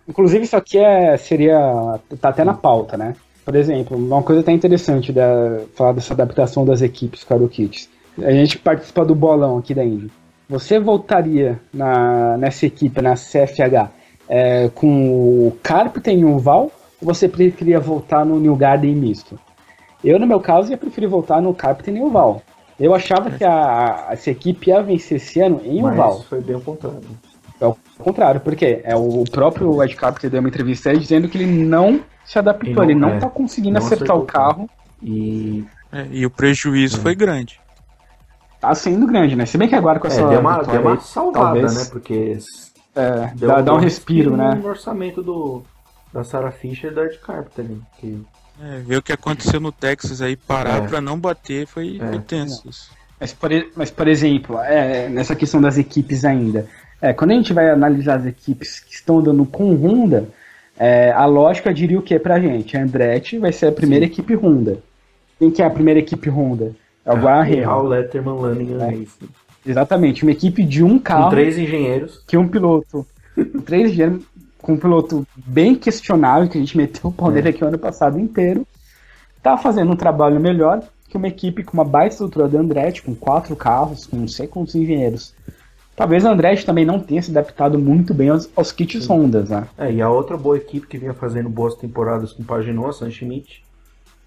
Inclusive, 0.08 0.44
isso 0.46 0.56
aqui 0.56 0.78
é, 0.78 1.18
seria. 1.18 2.00
tá 2.22 2.30
até 2.30 2.44
na 2.44 2.54
pauta, 2.54 2.96
né? 2.96 3.16
Por 3.44 3.56
exemplo, 3.56 3.98
uma 3.98 4.22
coisa 4.24 4.42
até 4.42 4.52
interessante 4.52 5.12
da, 5.12 5.62
falar 5.76 5.92
dessa 5.94 6.14
adaptação 6.14 6.64
das 6.66 6.82
equipes 6.82 7.24
Caro 7.24 7.48
Kits. 7.50 7.90
A 8.20 8.32
gente 8.32 8.58
participa 8.60 9.04
do 9.04 9.14
bolão 9.16 9.58
aqui 9.58 9.74
da 9.74 9.84
Indy. 9.84 10.12
Você 10.48 10.80
voltaria 10.80 11.60
na, 11.74 12.38
nessa 12.38 12.66
equipe, 12.68 13.02
na 13.02 13.16
CFH, 13.16 13.92
é, 14.30 14.70
com 14.70 15.48
o 15.48 15.58
Carpenter 15.64 16.18
e 16.18 16.26
o 16.26 16.38
Val, 16.40 16.72
ou 17.02 17.14
você 17.14 17.28
preferia 17.28 17.80
voltar 17.80 18.26
no 18.26 18.40
New 18.40 18.56
Garden 18.56 18.96
misto? 18.96 19.40
Eu, 20.04 20.20
no 20.20 20.28
meu 20.28 20.40
caso, 20.40 20.72
ia 20.72 20.78
preferir 20.78 21.10
voltar 21.10 21.42
no 21.42 21.54
Carpenter 21.54 21.96
e 21.96 22.02
o 22.02 22.10
Val. 22.10 22.42
Eu 22.80 22.94
achava 22.94 23.32
que 23.32 23.44
a, 23.44 24.08
essa 24.12 24.30
equipe 24.30 24.70
ia 24.70 24.82
vencer 24.84 25.18
esse 25.18 25.40
ano 25.40 25.62
em 25.64 25.82
mas 25.82 25.94
Oval. 25.94 26.22
foi 26.24 26.42
bem 26.42 26.56
o 26.56 26.62
contrário. 26.62 27.00
É 27.60 27.66
o 27.66 27.76
contrário, 27.98 28.42
porque 28.42 28.82
é 28.84 28.96
o 28.96 29.24
próprio 29.32 29.82
Ed 29.82 29.96
Carpenter 29.96 30.30
deu 30.30 30.42
uma 30.42 30.50
entrevista 30.50 30.90
aí 30.90 30.98
dizendo 31.00 31.30
que 31.30 31.38
ele 31.38 31.64
não 31.66 32.02
se 32.26 32.38
adaptou, 32.38 32.74
não- 32.76 32.84
ele 32.84 32.96
não 32.96 33.10
é, 33.10 33.20
tá 33.20 33.30
conseguindo 33.30 33.80
não 33.80 33.86
acertar 33.86 34.18
acertou 34.18 34.24
o 34.24 34.26
carro. 34.26 34.70
E 35.02 35.64
É, 35.92 36.06
e 36.12 36.26
o 36.26 36.30
prejuízo 36.30 37.00
foi 37.00 37.16
grande. 37.16 37.60
Tá 38.60 38.76
sendo 38.76 39.08
grande, 39.08 39.36
né? 39.36 39.46
Se 39.46 39.58
bem 39.58 39.70
que 39.70 39.76
agora 39.76 40.00
com 40.00 40.08
é, 40.08 40.10
essa 40.10 40.28
deu 40.28 40.40
uma, 40.40 40.62
deu 40.64 40.82
uma 40.82 40.94
aí, 40.94 41.02
salvada, 41.02 41.46
talvez, 41.46 41.76
né? 41.76 41.86
Porque 41.92 42.38
é, 42.96 43.32
deu, 43.36 43.50
dá, 43.50 43.56
dá 43.56 43.62
deu 43.62 43.74
um 43.76 43.78
respiro, 43.78 44.36
né? 44.38 44.56
no 44.56 44.68
orçamento 44.68 45.22
do, 45.22 45.64
da 46.14 46.24
Sarah 46.24 46.52
Fisher 46.52 46.92
e 46.92 46.96
da 46.96 47.06
Ed 47.06 47.18
Carpenter. 47.20 47.66
Que, 48.00 48.22
É, 48.62 48.80
ver 48.80 48.98
o 48.98 49.02
que 49.02 49.12
aconteceu 49.12 49.60
no 49.60 49.72
Texas 49.72 50.22
aí, 50.22 50.36
parar 50.36 50.84
É. 50.84 50.88
pra 50.88 51.02
não 51.02 51.20
bater 51.20 51.68
foi, 51.68 52.00
É. 52.02 52.08
foi 52.08 52.20
tenso. 52.20 52.68
isso. 52.70 52.90
Mas 53.20 53.34
por, 53.34 53.50
mas, 53.76 53.92
por 53.92 54.08
exemplo, 54.08 54.60
é, 54.60 55.08
nessa 55.10 55.36
questão 55.36 55.62
das 55.62 55.78
equipes 55.78 56.24
ainda, 56.26 56.68
é, 57.02 57.14
quando 57.14 57.32
a 57.32 57.34
gente 57.36 57.54
vai 57.54 57.70
analisar 57.70 58.16
as 58.20 58.26
equipes 58.26 58.80
que 58.80 58.94
estão 58.94 59.20
andando 59.20 59.46
com 59.46 59.74
Honda, 59.76 60.28
é, 60.78 61.12
a 61.12 61.26
lógica 61.26 61.74
diria 61.74 61.98
o 61.98 62.02
que 62.02 62.18
pra 62.20 62.40
gente? 62.40 62.76
A 62.78 62.82
Andretti 62.82 63.38
vai 63.38 63.52
ser 63.54 63.68
a 63.68 63.72
primeira 63.72 64.06
equipe 64.06 64.36
Honda. 64.36 64.80
Quem 65.40 65.50
que 65.52 65.62
é 65.62 65.66
a 65.66 65.70
primeira 65.70 66.00
equipe 66.00 66.30
Honda? 66.30 66.74
É 67.06 67.14
o 67.14 67.18
Guarra 67.18 67.50
Hal 67.66 67.84
Letterman 67.84 68.36
Lanning 68.40 68.74
É. 68.82 69.06
Exatamente, 69.66 70.24
uma 70.24 70.32
equipe 70.32 70.64
de 70.64 70.84
um 70.84 71.00
carro. 71.00 71.24
Com 71.26 71.30
três 71.32 71.58
engenheiros. 71.58 72.22
que 72.28 72.38
um 72.38 72.48
piloto, 72.48 73.06
três 73.66 73.92
dias, 73.94 74.14
com 74.62 74.74
um 74.74 74.78
piloto 74.78 75.26
bem 75.36 75.76
questionável, 75.76 76.48
que 76.50 76.58
a 76.58 76.62
gente 76.62 76.78
meteu 76.78 77.10
o 77.10 77.14
pau 77.14 77.30
É. 77.32 77.36
nele 77.36 77.50
aqui 77.50 77.64
o 77.64 77.68
ano 77.68 77.78
passado 77.78 78.20
inteiro, 78.20 78.66
tá 79.42 79.58
fazendo 79.58 79.92
um 79.92 79.96
trabalho 79.96 80.40
melhor 80.40 80.82
que 81.10 81.18
uma 81.18 81.28
equipe 81.28 81.64
com 81.64 81.74
uma 81.74 81.86
baita 81.86 82.14
estrutura 82.16 82.48
da 82.48 82.60
Andretti, 82.60 83.02
com 83.02 83.16
quatro 83.16 83.56
carros, 83.56 84.06
com 84.06 84.18
não 84.18 84.28
sei 84.28 84.48
quantos 84.48 84.76
engenheiros. 84.76 85.34
Talvez 85.96 86.26
a 86.26 86.32
Andretti 86.32 86.66
também 86.66 86.84
não 86.84 87.00
tenha 87.00 87.22
se 87.22 87.32
adaptado 87.32 87.80
muito 87.80 88.14
bem 88.14 88.30
aos, 88.30 88.50
aos 88.56 88.72
kits 88.72 89.10
Hondas, 89.10 89.50
né? 89.50 89.66
É, 89.78 89.92
e 89.92 90.02
a 90.02 90.10
outra 90.10 90.36
boa 90.36 90.58
equipe 90.58 90.86
que 90.88 90.98
vinha 90.98 91.14
fazendo 91.14 91.48
boas 91.48 91.76
temporadas 91.76 92.34
com 92.34 92.44
Paginot, 92.44 92.98
San 92.98 93.10
Schmidt, 93.10 93.64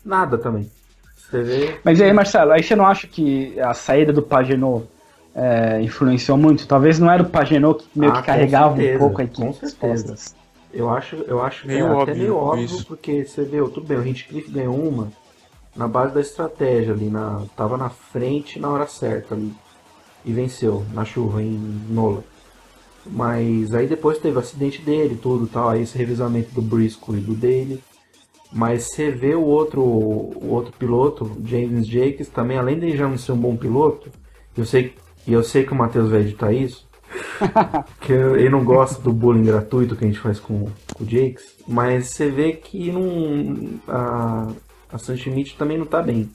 nada 0.05 0.39
também. 0.39 0.71
Você 1.17 1.43
vê. 1.43 1.79
Mas 1.85 1.99
e 1.99 2.05
aí, 2.05 2.13
Marcelo, 2.13 2.53
aí 2.53 2.63
você 2.63 2.75
não 2.75 2.87
acha 2.87 3.07
que 3.07 3.59
a 3.61 3.75
saída 3.75 4.13
do 4.15 4.23
Pagenot 4.23 4.87
é, 5.39 5.81
influenciou 5.81 6.37
muito? 6.37 6.67
Talvez 6.67 6.99
não 6.99 7.09
era 7.11 7.23
o 7.23 7.31
Pagenot 7.31 7.85
que 7.85 7.99
meio 7.99 8.13
Ah, 8.13 8.21
que 8.21 8.27
carregava 8.27 8.75
certeza, 8.77 8.97
um 8.97 8.99
pouco 8.99 9.21
a 9.21 9.25
equipe 9.25 9.47
com 9.47 9.53
certeza. 9.53 10.15
Eu 10.73 10.91
acho, 10.91 11.17
eu 11.27 11.41
acho 11.43 11.67
Meio 11.67 11.79
que 11.79 11.85
é 11.85 11.87
até 11.87 12.01
óbvio 12.03 12.17
meio 12.17 12.37
óbvio, 12.37 12.65
isso. 12.65 12.87
porque 12.87 13.25
você 13.25 13.43
vê, 13.45 13.59
tudo 13.69 13.87
bem, 13.87 13.99
o 13.99 14.07
Hinchcliffe 14.07 14.51
ganhou 14.51 14.75
uma, 14.77 15.09
na 15.77 15.87
base 15.87 16.13
da 16.13 16.21
estratégia 16.21 16.93
ali, 16.93 17.09
na, 17.09 17.43
tava 17.57 17.77
na 17.77 17.89
frente 17.89 18.59
na 18.59 18.69
hora 18.69 18.87
certa 18.87 19.35
ali. 19.35 19.53
E 20.25 20.33
venceu 20.33 20.85
na 20.93 21.05
chuva 21.05 21.41
em 21.43 21.57
Nola. 21.89 22.23
Mas 23.07 23.73
aí 23.75 23.87
depois 23.87 24.19
teve 24.19 24.37
o 24.37 24.41
acidente 24.41 24.83
dele, 24.83 25.17
tudo 25.23 25.47
tal, 25.47 25.69
aí 25.71 25.83
esse 25.83 25.97
revisamento 25.97 26.53
do 26.53 26.61
Briscoe 26.61 27.17
e 27.17 27.21
do 27.21 27.35
Daly. 27.35 27.81
Mas 28.53 28.91
você 28.91 29.11
vê 29.11 29.35
o 29.35 29.45
outro, 29.45 29.81
o 29.83 30.49
outro 30.51 30.73
piloto, 30.73 31.31
James 31.45 31.87
Jacobs, 31.87 32.29
também, 32.29 32.59
além 32.59 32.79
de 32.79 32.97
já 32.97 33.07
não 33.09 33.17
ser 33.17 33.33
um 33.33 33.37
bom 33.37 33.57
piloto, 33.57 34.11
eu 34.57 34.65
sei, 34.67 34.95
e 35.29 35.33
eu 35.33 35.45
sei 35.45 35.65
que 35.65 35.73
o 35.73 35.77
Matheus 35.77 36.11
vai 36.11 36.21
editar 36.23 36.53
isso, 36.53 36.87
que 38.01 38.13
ele 38.13 38.49
não 38.49 38.65
gosta 38.65 39.01
do 39.01 39.13
bullying 39.13 39.45
gratuito 39.45 39.95
que 39.97 40.05
a 40.05 40.09
gente 40.09 40.19
faz 40.19 40.41
com, 40.41 40.69
com 40.95 41.05
o 41.05 41.07
Jakes, 41.09 41.55
mas 41.67 42.09
você 42.09 42.29
vê 42.31 42.53
que 42.53 42.91
não, 42.91 43.79
a, 43.87 44.49
a 44.93 44.99
Sam 44.99 45.17
Schmidt 45.17 45.57
também 45.57 45.79
não 45.79 45.87
tá 45.87 46.03
bem. 46.03 46.29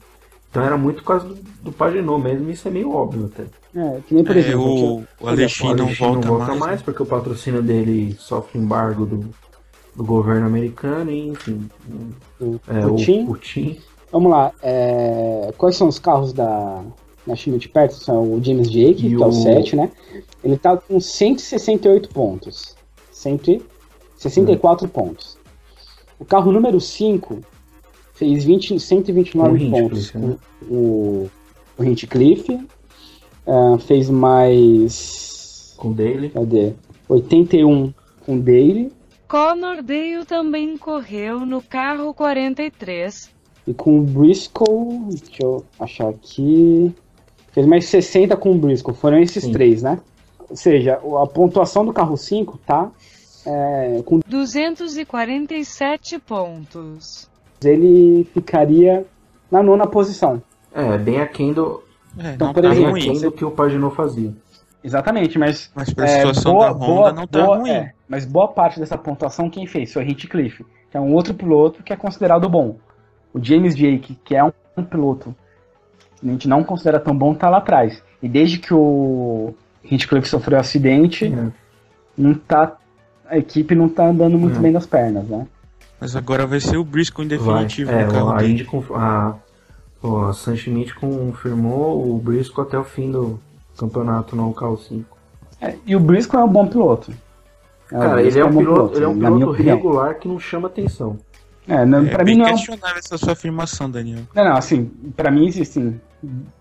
Então 0.50 0.62
era 0.62 0.76
muito 0.76 1.02
por 1.02 1.08
causa 1.08 1.26
do, 1.26 1.34
do 1.62 1.72
Pagenot 1.72 2.22
mesmo, 2.22 2.48
e 2.48 2.52
isso 2.52 2.68
é 2.68 2.70
meio 2.70 2.92
óbvio 2.94 3.26
até. 3.32 3.42
É, 3.76 4.00
que 4.06 4.14
nem 4.14 4.22
por 4.22 4.36
É, 4.36 4.38
exemplo. 4.38 4.62
o, 4.72 4.76
tinha- 4.76 5.08
o 5.20 5.28
Alexandre 5.28 5.82
não 5.84 5.94
volta, 5.94 6.28
não 6.28 6.36
volta 6.38 6.46
mais. 6.46 6.60
mais, 6.60 6.82
porque 6.82 7.02
o 7.02 7.06
patrocínio 7.06 7.60
dele 7.60 8.14
sofre 8.20 8.58
embargo 8.60 9.04
do, 9.04 9.28
do 9.96 10.04
governo 10.04 10.46
americano, 10.46 11.10
e 11.10 11.28
enfim. 11.28 11.68
o 12.40 12.60
É, 12.68 12.82
Putin. 12.86 13.22
o 13.24 13.26
Putin. 13.26 13.80
Vamos 14.12 14.30
lá. 14.30 14.52
é, 14.62 15.52
Quais 15.58 15.76
são 15.76 15.88
os 15.88 15.98
carros 15.98 16.32
da, 16.32 16.82
da 17.26 17.34
Schmidt 17.34 17.68
Peterson? 17.68 18.04
São 18.04 18.32
o 18.34 18.42
James 18.42 18.70
Jake, 18.70 19.06
E 19.06 19.16
que 19.16 19.22
é 19.22 19.26
o 19.26 19.28
o- 19.28 19.32
7, 19.32 19.76
né? 19.76 19.90
Ele 20.42 20.56
tá 20.56 20.76
com 20.76 21.00
168 21.00 22.08
pontos. 22.10 22.74
164 23.12 24.88
pontos. 24.88 25.36
O 26.18 26.24
carro 26.24 26.52
número 26.52 26.80
5 26.80 27.40
fez 28.14 28.44
20, 28.44 28.78
129 28.78 29.58
Com 29.58 29.66
o 29.66 29.70
pontos 29.70 30.12
né? 30.14 30.36
com 30.68 30.74
o, 30.74 31.30
o 31.78 31.84
Hinchcliffe. 31.84 32.60
Ah, 33.46 33.76
fez 33.78 34.08
mais. 34.08 35.74
Com 35.76 35.88
o 35.88 35.94
Daly. 35.94 36.30
Cadê? 36.30 36.72
81 37.08 37.92
com 38.24 38.36
o 38.36 38.40
Daly. 38.40 38.90
Connor 39.28 39.82
Dale 39.82 40.24
também 40.26 40.76
correu 40.78 41.40
no 41.44 41.60
carro 41.60 42.14
43. 42.14 43.30
E 43.66 43.72
com 43.74 43.98
o 43.98 44.02
Briscoe, 44.02 44.98
deixa 45.08 45.42
eu 45.42 45.64
achar 45.80 46.08
aqui. 46.10 46.94
Fez 47.54 47.66
mais 47.66 47.86
60 47.86 48.36
com 48.36 48.50
o 48.50 48.54
Briscoe. 48.58 48.92
Foram 48.92 49.18
esses 49.18 49.44
Sim. 49.44 49.52
três, 49.52 49.82
né? 49.82 49.98
Ou 50.50 50.56
seja, 50.56 50.94
a 51.22 51.26
pontuação 51.26 51.86
do 51.86 51.92
carro 51.92 52.16
5 52.16 52.58
tá 52.66 52.90
é, 53.46 54.02
com 54.04 54.20
247 54.26 56.18
pontos. 56.18 57.28
ele 57.64 58.24
ficaria 58.34 59.06
na 59.50 59.62
nona 59.62 59.86
posição. 59.86 60.42
É, 60.74 60.98
bem 60.98 61.20
aquém 61.20 61.52
do, 61.52 61.82
É, 62.18 62.32
Então, 62.34 62.48
não 62.48 62.54
por 62.54 62.62
tá 62.62 62.68
bem 62.68 62.78
exemplo, 62.78 62.90
ruim. 62.92 63.00
aquém 63.08 63.20
do 63.20 63.32
que 63.32 63.44
o 63.44 63.50
Paginot 63.50 63.94
fazia. 63.96 64.32
Exatamente, 64.82 65.38
mas 65.38 65.70
Mas 65.74 65.92
pra 65.94 66.04
é, 66.04 66.18
situação 66.18 66.52
boa- 66.54 66.66
da 66.66 66.72
Honda 66.74 66.86
boa- 66.86 67.12
não 67.12 67.26
tá 67.26 67.42
boa- 67.44 67.56
ruim. 67.58 67.70
é, 67.70 67.92
mas 68.08 68.24
boa 68.26 68.48
parte 68.48 68.78
dessa 68.78 68.98
pontuação 68.98 69.48
quem 69.48 69.66
fez 69.66 69.92
foi 69.92 70.04
o 70.04 70.08
Hinchcliffe, 70.10 70.64
que 70.90 70.96
é 70.96 71.00
um 71.00 71.12
outro 71.14 71.32
piloto 71.34 71.82
que 71.82 71.92
é 71.92 71.96
considerado 71.96 72.48
bom. 72.48 72.76
O 73.32 73.42
James 73.42 73.74
Jake, 73.74 74.16
que 74.24 74.36
é 74.36 74.44
um, 74.44 74.52
um 74.76 74.84
piloto 74.84 75.34
a 76.24 76.28
gente 76.28 76.48
não 76.48 76.64
considera 76.64 76.98
tão 76.98 77.16
bom, 77.16 77.34
tá 77.34 77.48
lá 77.50 77.58
atrás. 77.58 78.02
E 78.22 78.28
desde 78.28 78.58
que 78.58 78.72
o 78.72 79.54
Hinchcliffe 79.84 80.28
sofreu 80.28 80.58
acidente, 80.58 81.26
É. 81.26 81.48
não 82.16 82.34
tá 82.34 82.76
a 83.28 83.38
equipe 83.38 83.74
não 83.74 83.88
tá 83.88 84.06
andando 84.06 84.38
muito 84.38 84.58
É. 84.58 84.60
bem 84.60 84.72
das 84.72 84.86
pernas, 84.86 85.26
né? 85.26 85.46
Mas 86.00 86.14
agora 86.14 86.46
vai 86.46 86.60
ser 86.60 86.76
o 86.76 86.84
Briscoe 86.84 87.24
em 87.24 87.28
Vai. 87.28 87.38
definitivo 87.38 87.90
É, 87.90 88.04
no 88.04 88.12
carro 88.12 88.30
a 88.30 88.36
dele. 88.36 88.52
Indy 88.52 88.64
conf- 88.64 88.90
a, 88.92 89.34
a 90.28 90.32
Sam 90.34 90.56
Schmidt 90.56 90.94
confirmou 90.94 92.14
o 92.14 92.18
Briscoe 92.18 92.62
até 92.62 92.78
o 92.78 92.84
fim 92.84 93.10
do 93.10 93.40
campeonato 93.78 94.36
no 94.36 94.52
carro 94.52 94.76
5. 94.76 95.16
É, 95.60 95.74
e 95.86 95.96
o 95.96 96.00
Briscoe 96.00 96.36
é 96.36 96.44
um 96.44 96.48
bom 96.48 96.66
piloto. 96.66 97.12
É, 97.90 97.98
Cara, 97.98 98.22
ele 98.22 98.38
é 98.38 98.44
um 98.44 98.50
bom 98.50 98.58
piloto, 98.58 98.96
ele 98.98 99.04
é 99.04 99.08
um 99.08 99.18
piloto 99.18 99.50
opinião. 99.52 99.76
regular 99.76 100.14
que 100.18 100.28
não 100.28 100.38
chama 100.38 100.68
atenção. 100.68 101.16
É, 101.66 101.86
não, 101.86 102.04
É 102.04 102.10
pra 102.10 102.24
bem 102.24 102.34
mim 102.34 102.40
não 102.42 102.48
é 102.48 102.52
um 102.52 102.56
questionável 102.56 102.98
essa 102.98 103.16
sua 103.16 103.32
afirmação, 103.32 103.90
Daniel. 103.90 104.20
Não, 104.34 104.44
não, 104.44 104.56
assim, 104.56 104.84
pra 105.16 105.30
mim 105.30 105.46
existem 105.46 105.98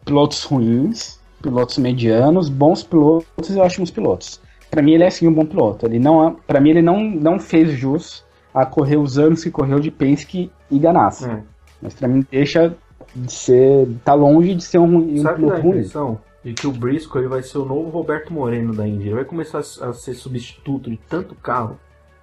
pilotos 0.06 0.44
ruins, 0.44 1.20
pilotos 1.42 1.78
medianos, 1.78 2.50
bons 2.50 2.84
pilotos 2.84 3.50
e 3.50 3.60
ótimos 3.60 3.92
pilotos. 3.92 4.40
Pra 4.72 4.82
mim 4.82 4.94
ele 4.94 5.04
é 5.04 5.10
sim 5.10 5.28
um 5.28 5.34
bom 5.34 5.46
piloto. 5.46 5.86
Ele 5.86 6.00
não, 6.00 6.28
é- 6.28 6.36
pra 6.48 6.60
mim 6.60 6.70
ele 6.72 6.82
não, 6.82 7.00
não 7.04 7.40
fez 7.40 7.72
jus 7.72 8.24
a 8.54 8.66
correr 8.66 8.98
os 8.98 9.18
anos 9.20 9.44
que 9.44 9.52
correu 9.52 9.80
de 9.80 9.92
Penske 9.92 10.52
e 10.72 10.80
Ganassi. 10.80 11.26
É. 11.26 11.42
Mas 11.82 11.94
pra 11.94 12.08
mim 12.08 12.26
deixa 12.32 12.76
de 13.16 13.32
ser, 13.32 13.88
tá 14.04 14.14
longe 14.14 14.56
de 14.56 14.64
ser 14.64 14.80
um, 14.80 15.18
Sabe 15.22 15.36
piloto 15.38 15.54
a 15.58 15.60
ruim. 15.60 15.70
impressão 15.72 16.20
de 16.44 16.54
que 16.54 16.66
o 16.68 16.72
Briscoe 16.72 17.20
ele 17.20 17.28
vai 17.28 17.44
ser 17.44 17.58
o 17.60 17.66
novo 17.66 17.90
Roberto 17.90 18.34
Moreno 18.34 18.74
da 18.74 18.88
Indy. 18.88 19.06
Ele 19.08 19.16
vai 19.16 19.26
começar 19.26 19.60
a 19.60 19.94
ser 19.94 20.14
substituto 20.14 20.90
de 20.90 20.98
tanto 20.98 21.36
carro, 21.36 21.78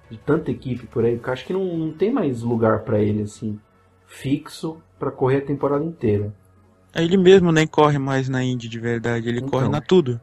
de 0.09 0.17
tanta 0.17 0.51
equipe 0.51 0.85
por 0.87 1.05
aí, 1.05 1.15
porque 1.15 1.29
acho 1.31 1.45
que 1.45 1.53
não, 1.53 1.63
não 1.77 1.91
tem 1.93 2.11
mais 2.11 2.41
lugar 2.41 2.79
pra 2.81 2.99
ele 2.99 3.23
assim 3.23 3.57
fixo 4.05 4.77
pra 4.99 5.09
correr 5.11 5.37
a 5.37 5.45
temporada 5.45 5.83
inteira. 5.85 6.33
Ele 6.95 7.17
mesmo 7.17 7.51
nem 7.51 7.65
corre 7.65 7.97
mais 7.97 8.27
na 8.27 8.43
Indy 8.43 8.67
de 8.67 8.79
verdade, 8.79 9.27
ele 9.29 9.37
Então. 9.39 9.49
corre 9.49 9.69
na 9.69 9.79
tudo. 9.81 10.19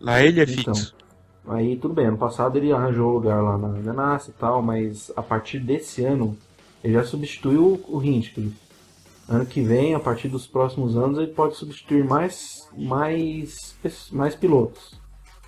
Lá 0.00 0.22
ele 0.22 0.40
é 0.40 0.44
Então. 0.44 0.74
fixo. 0.74 0.94
Aí 1.48 1.76
tudo 1.76 1.94
bem, 1.94 2.06
ano 2.06 2.16
passado 2.18 2.56
ele 2.56 2.72
arranjou 2.72 3.12
lugar 3.12 3.40
lá 3.42 3.56
na 3.56 3.68
Ganassi 3.80 4.30
e 4.30 4.32
tal, 4.34 4.60
mas 4.62 5.12
a 5.16 5.22
partir 5.22 5.58
desse 5.60 6.04
ano 6.04 6.36
ele 6.82 6.94
já 6.94 7.04
substituiu 7.04 7.80
o 7.88 8.02
Hinchcliffe. 8.02 8.56
Ano 9.28 9.44
que 9.44 9.60
vem, 9.60 9.94
a 9.94 9.98
partir 10.00 10.28
dos 10.28 10.46
próximos 10.46 10.96
anos, 10.96 11.18
ele 11.18 11.32
pode 11.32 11.56
substituir 11.56 12.04
mais, 12.04 12.68
mais, 12.76 13.74
mais 14.12 14.34
pilotos. 14.36 14.94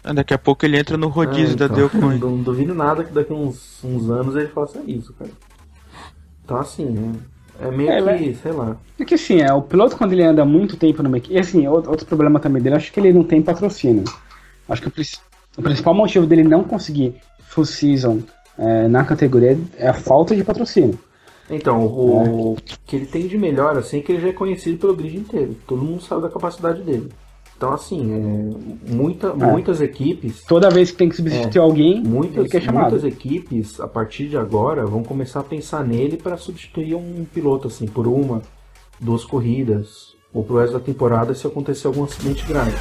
Ah, 0.02 0.12
Daqui 0.12 0.34
a 0.34 0.38
pouco 0.38 0.64
ele 0.66 0.76
entra 0.78 0.96
no 0.96 1.06
rodízio 1.08 1.54
É, 1.54 1.56
da 1.56 1.64
então, 1.66 1.76
Delcoin. 1.76 2.18
Não 2.20 2.42
duvido 2.42 2.74
nada 2.74 3.04
que 3.04 3.12
daqui 3.12 3.32
uns, 3.32 3.82
uns 3.84 4.10
anos 4.10 4.34
ele 4.34 4.48
faça 4.48 4.80
isso, 4.86 5.12
cara. 5.14 5.30
Então 6.44 6.56
assim, 6.56 6.86
né? 6.86 7.12
É 7.60 7.70
meio 7.70 7.90
É, 7.90 8.18
que, 8.18 8.34
sei 8.34 8.52
lá. 8.52 8.76
É 8.98 9.04
que 9.04 9.14
assim, 9.14 9.40
é, 9.40 9.52
o 9.52 9.62
piloto 9.62 9.96
quando 9.96 10.12
ele 10.12 10.22
anda 10.22 10.44
muito 10.44 10.76
tempo 10.76 11.02
numa 11.02 11.18
equipe. 11.18 11.34
E 11.34 11.38
assim, 11.38 11.66
outro, 11.66 11.90
outro 11.90 12.06
problema 12.06 12.38
também 12.38 12.62
dele, 12.62 12.76
acho 12.76 12.92
que 12.92 13.00
ele 13.00 13.12
não 13.12 13.24
tem 13.24 13.42
patrocínio. 13.42 14.04
Acho 14.68 14.82
que 14.82 14.88
o, 14.88 14.92
o 15.58 15.62
principal 15.62 15.94
motivo 15.94 16.26
dele 16.26 16.44
não 16.44 16.62
conseguir 16.62 17.14
full 17.48 17.64
season 17.64 18.20
é, 18.58 18.86
na 18.88 19.04
categoria 19.04 19.58
é 19.76 19.88
a 19.88 19.94
falta 19.94 20.36
de 20.36 20.44
patrocínio. 20.44 20.98
Então, 21.50 21.86
o, 21.86 22.52
o 22.52 22.56
que 22.86 22.96
ele 22.96 23.06
tem 23.06 23.26
de 23.26 23.38
melhor, 23.38 23.76
assim, 23.78 23.98
é 23.98 24.02
que 24.02 24.12
ele 24.12 24.20
já 24.20 24.28
é 24.28 24.32
conhecido 24.32 24.78
pelo 24.78 24.94
grid 24.94 25.16
inteiro. 25.16 25.56
Todo 25.66 25.82
mundo 25.82 26.02
sabe 26.02 26.22
da 26.22 26.28
capacidade 26.28 26.82
dele. 26.82 27.08
Então, 27.58 27.72
assim, 27.72 28.12
é, 28.12 28.92
muita, 28.92 29.34
muitas 29.34 29.80
equipes. 29.80 30.44
Toda 30.44 30.70
vez 30.70 30.92
que 30.92 30.96
tem 30.96 31.08
que 31.08 31.16
substituir 31.16 31.58
alguém, 31.58 31.96
ele 31.96 32.08
Muitas, 32.08 32.54
é 32.54 32.70
muitas 32.70 33.02
equipes, 33.02 33.80
a 33.80 33.88
partir 33.88 34.28
de 34.28 34.38
agora, 34.38 34.86
vão 34.86 35.02
começar 35.02 35.40
a 35.40 35.42
pensar 35.42 35.84
nele 35.84 36.16
para 36.16 36.36
substituir 36.36 36.94
um 36.94 37.26
piloto, 37.34 37.66
assim, 37.66 37.86
por 37.88 38.06
uma, 38.06 38.42
duas 39.00 39.24
corridas, 39.24 40.14
ou 40.32 40.44
pro 40.44 40.58
resto 40.58 40.74
da 40.74 40.80
temporada 40.80 41.34
se 41.34 41.48
acontecer 41.48 41.88
algum 41.88 42.04
acidente 42.04 42.46
grave. 42.46 42.76